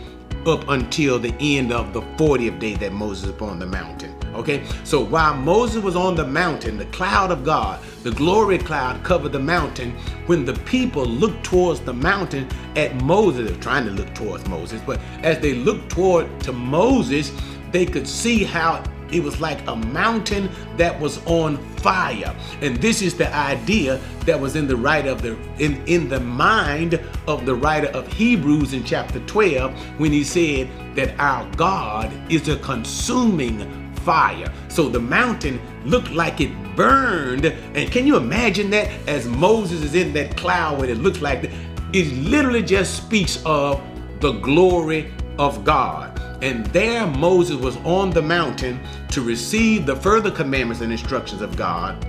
up 0.47 0.67
until 0.69 1.19
the 1.19 1.35
end 1.39 1.71
of 1.71 1.93
the 1.93 2.01
40th 2.01 2.59
day 2.59 2.73
that 2.73 2.91
Moses 2.91 3.29
upon 3.29 3.59
the 3.59 3.67
mountain. 3.67 4.15
Okay, 4.33 4.65
so 4.83 4.99
while 5.03 5.35
Moses 5.35 5.83
was 5.83 5.95
on 5.95 6.15
the 6.15 6.25
mountain, 6.25 6.77
the 6.77 6.85
cloud 6.85 7.29
of 7.29 7.45
God, 7.45 7.79
the 8.01 8.11
glory 8.11 8.57
cloud 8.57 9.03
covered 9.03 9.31
the 9.31 9.39
mountain. 9.39 9.91
When 10.25 10.43
the 10.43 10.53
people 10.53 11.05
looked 11.05 11.43
towards 11.43 11.81
the 11.81 11.93
mountain 11.93 12.47
at 12.75 12.95
Moses, 13.03 13.47
they're 13.47 13.59
trying 13.61 13.85
to 13.85 13.91
look 13.91 14.11
towards 14.15 14.47
Moses, 14.47 14.81
but 14.87 14.99
as 15.21 15.37
they 15.37 15.53
looked 15.53 15.91
toward 15.91 16.39
to 16.41 16.51
Moses, 16.51 17.31
they 17.71 17.85
could 17.85 18.07
see 18.07 18.43
how 18.43 18.83
it 19.11 19.23
was 19.23 19.39
like 19.39 19.65
a 19.67 19.75
mountain 19.75 20.49
that 20.77 20.99
was 20.99 21.23
on 21.25 21.57
fire. 21.77 22.35
And 22.61 22.77
this 22.77 23.01
is 23.01 23.15
the 23.15 23.33
idea 23.33 23.99
that 24.25 24.39
was 24.39 24.55
in 24.55 24.67
the 24.67 24.75
writer 24.75 25.09
of 25.09 25.21
the 25.21 25.37
in, 25.57 25.81
in 25.87 26.09
the 26.09 26.19
mind 26.19 26.99
of 27.27 27.45
the 27.45 27.55
writer 27.55 27.87
of 27.89 28.11
Hebrews 28.11 28.73
in 28.73 28.83
chapter 28.83 29.19
12 29.21 29.99
when 29.99 30.11
he 30.11 30.23
said 30.23 30.69
that 30.95 31.19
our 31.19 31.49
God 31.55 32.11
is 32.31 32.47
a 32.49 32.57
consuming 32.57 33.91
fire. 34.03 34.51
So 34.67 34.89
the 34.89 34.99
mountain 34.99 35.59
looked 35.85 36.11
like 36.11 36.41
it 36.41 36.51
burned. 36.75 37.45
And 37.45 37.91
can 37.91 38.07
you 38.07 38.17
imagine 38.17 38.69
that 38.71 38.89
as 39.07 39.27
Moses 39.27 39.81
is 39.83 39.95
in 39.95 40.13
that 40.13 40.37
cloud 40.37 40.79
when 40.79 40.89
it 40.89 40.97
looks 40.97 41.21
like 41.21 41.41
that? 41.43 41.51
It 41.93 42.11
literally 42.13 42.63
just 42.63 42.95
speaks 42.95 43.41
of 43.45 43.81
the 44.19 44.33
glory 44.33 45.11
of 45.37 45.63
God. 45.63 46.10
And 46.41 46.65
there 46.67 47.05
Moses 47.05 47.57
was 47.57 47.77
on 47.77 48.09
the 48.09 48.21
mountain 48.21 48.79
to 49.09 49.21
receive 49.21 49.85
the 49.85 49.95
further 49.95 50.31
commandments 50.31 50.81
and 50.81 50.91
instructions 50.91 51.41
of 51.41 51.55
God 51.55 52.03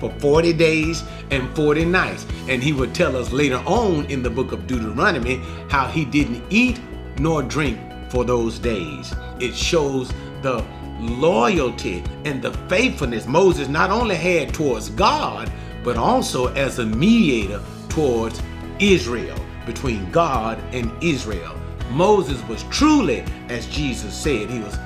for 0.00 0.10
40 0.18 0.52
days 0.52 1.04
and 1.30 1.54
40 1.56 1.84
nights. 1.84 2.26
And 2.48 2.62
he 2.62 2.72
would 2.72 2.94
tell 2.94 3.16
us 3.16 3.32
later 3.32 3.62
on 3.66 4.06
in 4.06 4.22
the 4.22 4.30
book 4.30 4.52
of 4.52 4.66
Deuteronomy 4.66 5.40
how 5.68 5.88
he 5.88 6.04
didn't 6.04 6.44
eat 6.50 6.80
nor 7.18 7.42
drink 7.42 7.78
for 8.10 8.24
those 8.24 8.58
days. 8.58 9.14
It 9.40 9.54
shows 9.54 10.12
the 10.42 10.64
loyalty 10.98 12.02
and 12.24 12.40
the 12.40 12.52
faithfulness 12.68 13.26
Moses 13.26 13.68
not 13.68 13.90
only 13.90 14.14
had 14.14 14.54
towards 14.54 14.90
God, 14.90 15.50
but 15.84 15.96
also 15.96 16.52
as 16.54 16.78
a 16.78 16.86
mediator 16.86 17.60
towards 17.88 18.42
Israel, 18.78 19.38
between 19.64 20.10
God 20.10 20.58
and 20.72 20.90
Israel. 21.02 21.58
Moses 21.90 22.42
was 22.48 22.62
truly, 22.64 23.24
as 23.48 23.66
Jesus 23.66 24.14
said, 24.14 24.50
he 24.50 24.60
was 24.60 24.76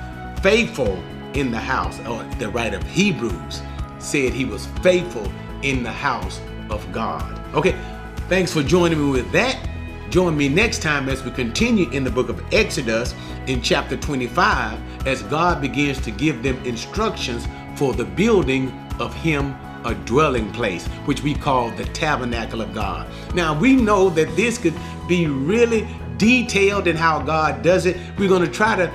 faithful 0.41 1.01
in 1.33 1.51
the 1.51 1.59
house, 1.59 1.99
or 2.01 2.23
the 2.39 2.49
writer 2.49 2.77
of 2.77 2.83
Hebrews 2.83 3.61
said 3.99 4.33
he 4.33 4.45
was 4.45 4.65
faithful 4.81 5.31
in 5.61 5.83
the 5.83 5.91
house 5.91 6.41
of 6.69 6.89
God. 6.91 7.39
Okay, 7.55 7.75
thanks 8.27 8.51
for 8.51 8.63
joining 8.63 8.99
me 8.99 9.11
with 9.11 9.31
that. 9.31 9.67
Join 10.09 10.35
me 10.35 10.49
next 10.49 10.81
time 10.81 11.07
as 11.07 11.23
we 11.23 11.31
continue 11.31 11.89
in 11.91 12.03
the 12.03 12.11
book 12.11 12.27
of 12.27 12.41
Exodus 12.53 13.15
in 13.47 13.61
chapter 13.61 13.95
25 13.95 15.07
as 15.07 15.21
God 15.23 15.61
begins 15.61 16.01
to 16.01 16.11
give 16.11 16.43
them 16.43 16.57
instructions 16.65 17.47
for 17.75 17.93
the 17.93 18.03
building 18.03 18.71
of 18.99 19.13
Him 19.13 19.55
a 19.85 19.95
dwelling 20.05 20.51
place, 20.51 20.85
which 21.05 21.23
we 21.23 21.33
call 21.33 21.71
the 21.71 21.85
tabernacle 21.85 22.61
of 22.61 22.73
God. 22.73 23.07
Now, 23.33 23.57
we 23.57 23.75
know 23.75 24.09
that 24.09 24.35
this 24.35 24.57
could 24.57 24.75
be 25.07 25.27
really 25.27 25.87
detailed 26.21 26.87
in 26.87 26.95
how 26.95 27.19
God 27.19 27.63
does 27.63 27.87
it. 27.87 27.97
We're 28.15 28.29
going 28.29 28.45
to 28.45 28.51
try 28.51 28.75
to 28.75 28.93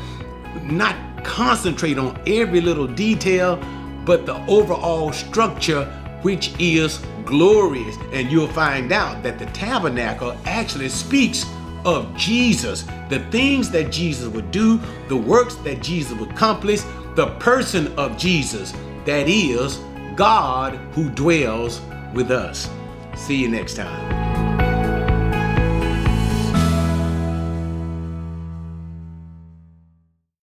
not 0.63 1.25
concentrate 1.25 1.99
on 1.99 2.17
every 2.25 2.61
little 2.61 2.87
detail, 2.87 3.57
but 4.05 4.27
the 4.27 4.37
overall 4.47 5.13
structure, 5.13 5.87
which 6.23 6.55
is 6.61 7.05
glorious. 7.25 7.97
And 8.13 8.31
you'll 8.31 8.47
find 8.47 8.93
out 8.93 9.25
that 9.25 9.41
the 9.41 9.47
tabernacle 9.47 10.37
actually 10.45 10.89
speaks 10.89 11.45
of 11.85 12.17
Jesus, 12.17 12.87
the 13.09 13.19
things 13.33 13.71
that 13.73 13.91
Jesus 13.91 14.29
would 14.29 14.53
do, 14.53 14.81
the 15.09 15.17
works 15.17 15.57
that 15.57 15.83
Jesus 15.83 16.17
would 16.19 16.31
accomplish, 16.31 16.83
the 17.17 17.35
person 17.41 17.93
of 17.99 18.17
Jesus, 18.17 18.73
that 19.05 19.29
is, 19.29 19.79
God 20.15 20.75
who 20.93 21.11
dwells 21.11 21.81
with 22.15 22.31
us. 22.31 22.71
See 23.17 23.37
you 23.37 23.49
next 23.49 23.75
time. 23.75 24.26